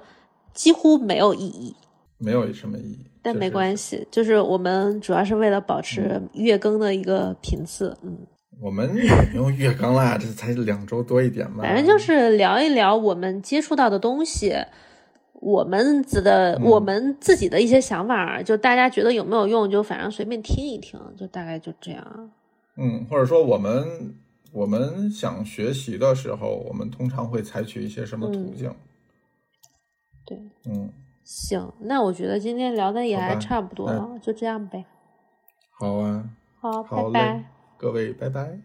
[0.53, 1.75] 几乎没有意义，
[2.17, 3.05] 没有什么意义。
[3.21, 8.17] 但没关系，就是我们主要是为了保持月更的一个频次，嗯。
[8.61, 11.63] 我们也没有月更啦，这才两周多一点嘛。
[11.63, 14.53] 反正就是聊一聊我们接触到的东西，
[15.41, 22.31] 我们自的我们自己的一些想法，就大家觉得有没有用，就反正随便听一听，就大概就这样。
[22.75, 24.15] 嗯，或者说我们
[24.51, 28.73] 我们想学习的时候，我们通常会采取一些什么途径？
[30.25, 30.91] 对，嗯。
[31.23, 34.83] 行，那我觉得今天聊的也还差不多了，就这样呗。
[35.77, 36.27] 好啊，
[36.59, 37.43] 好，拜拜，
[37.77, 38.59] 各位，拜拜。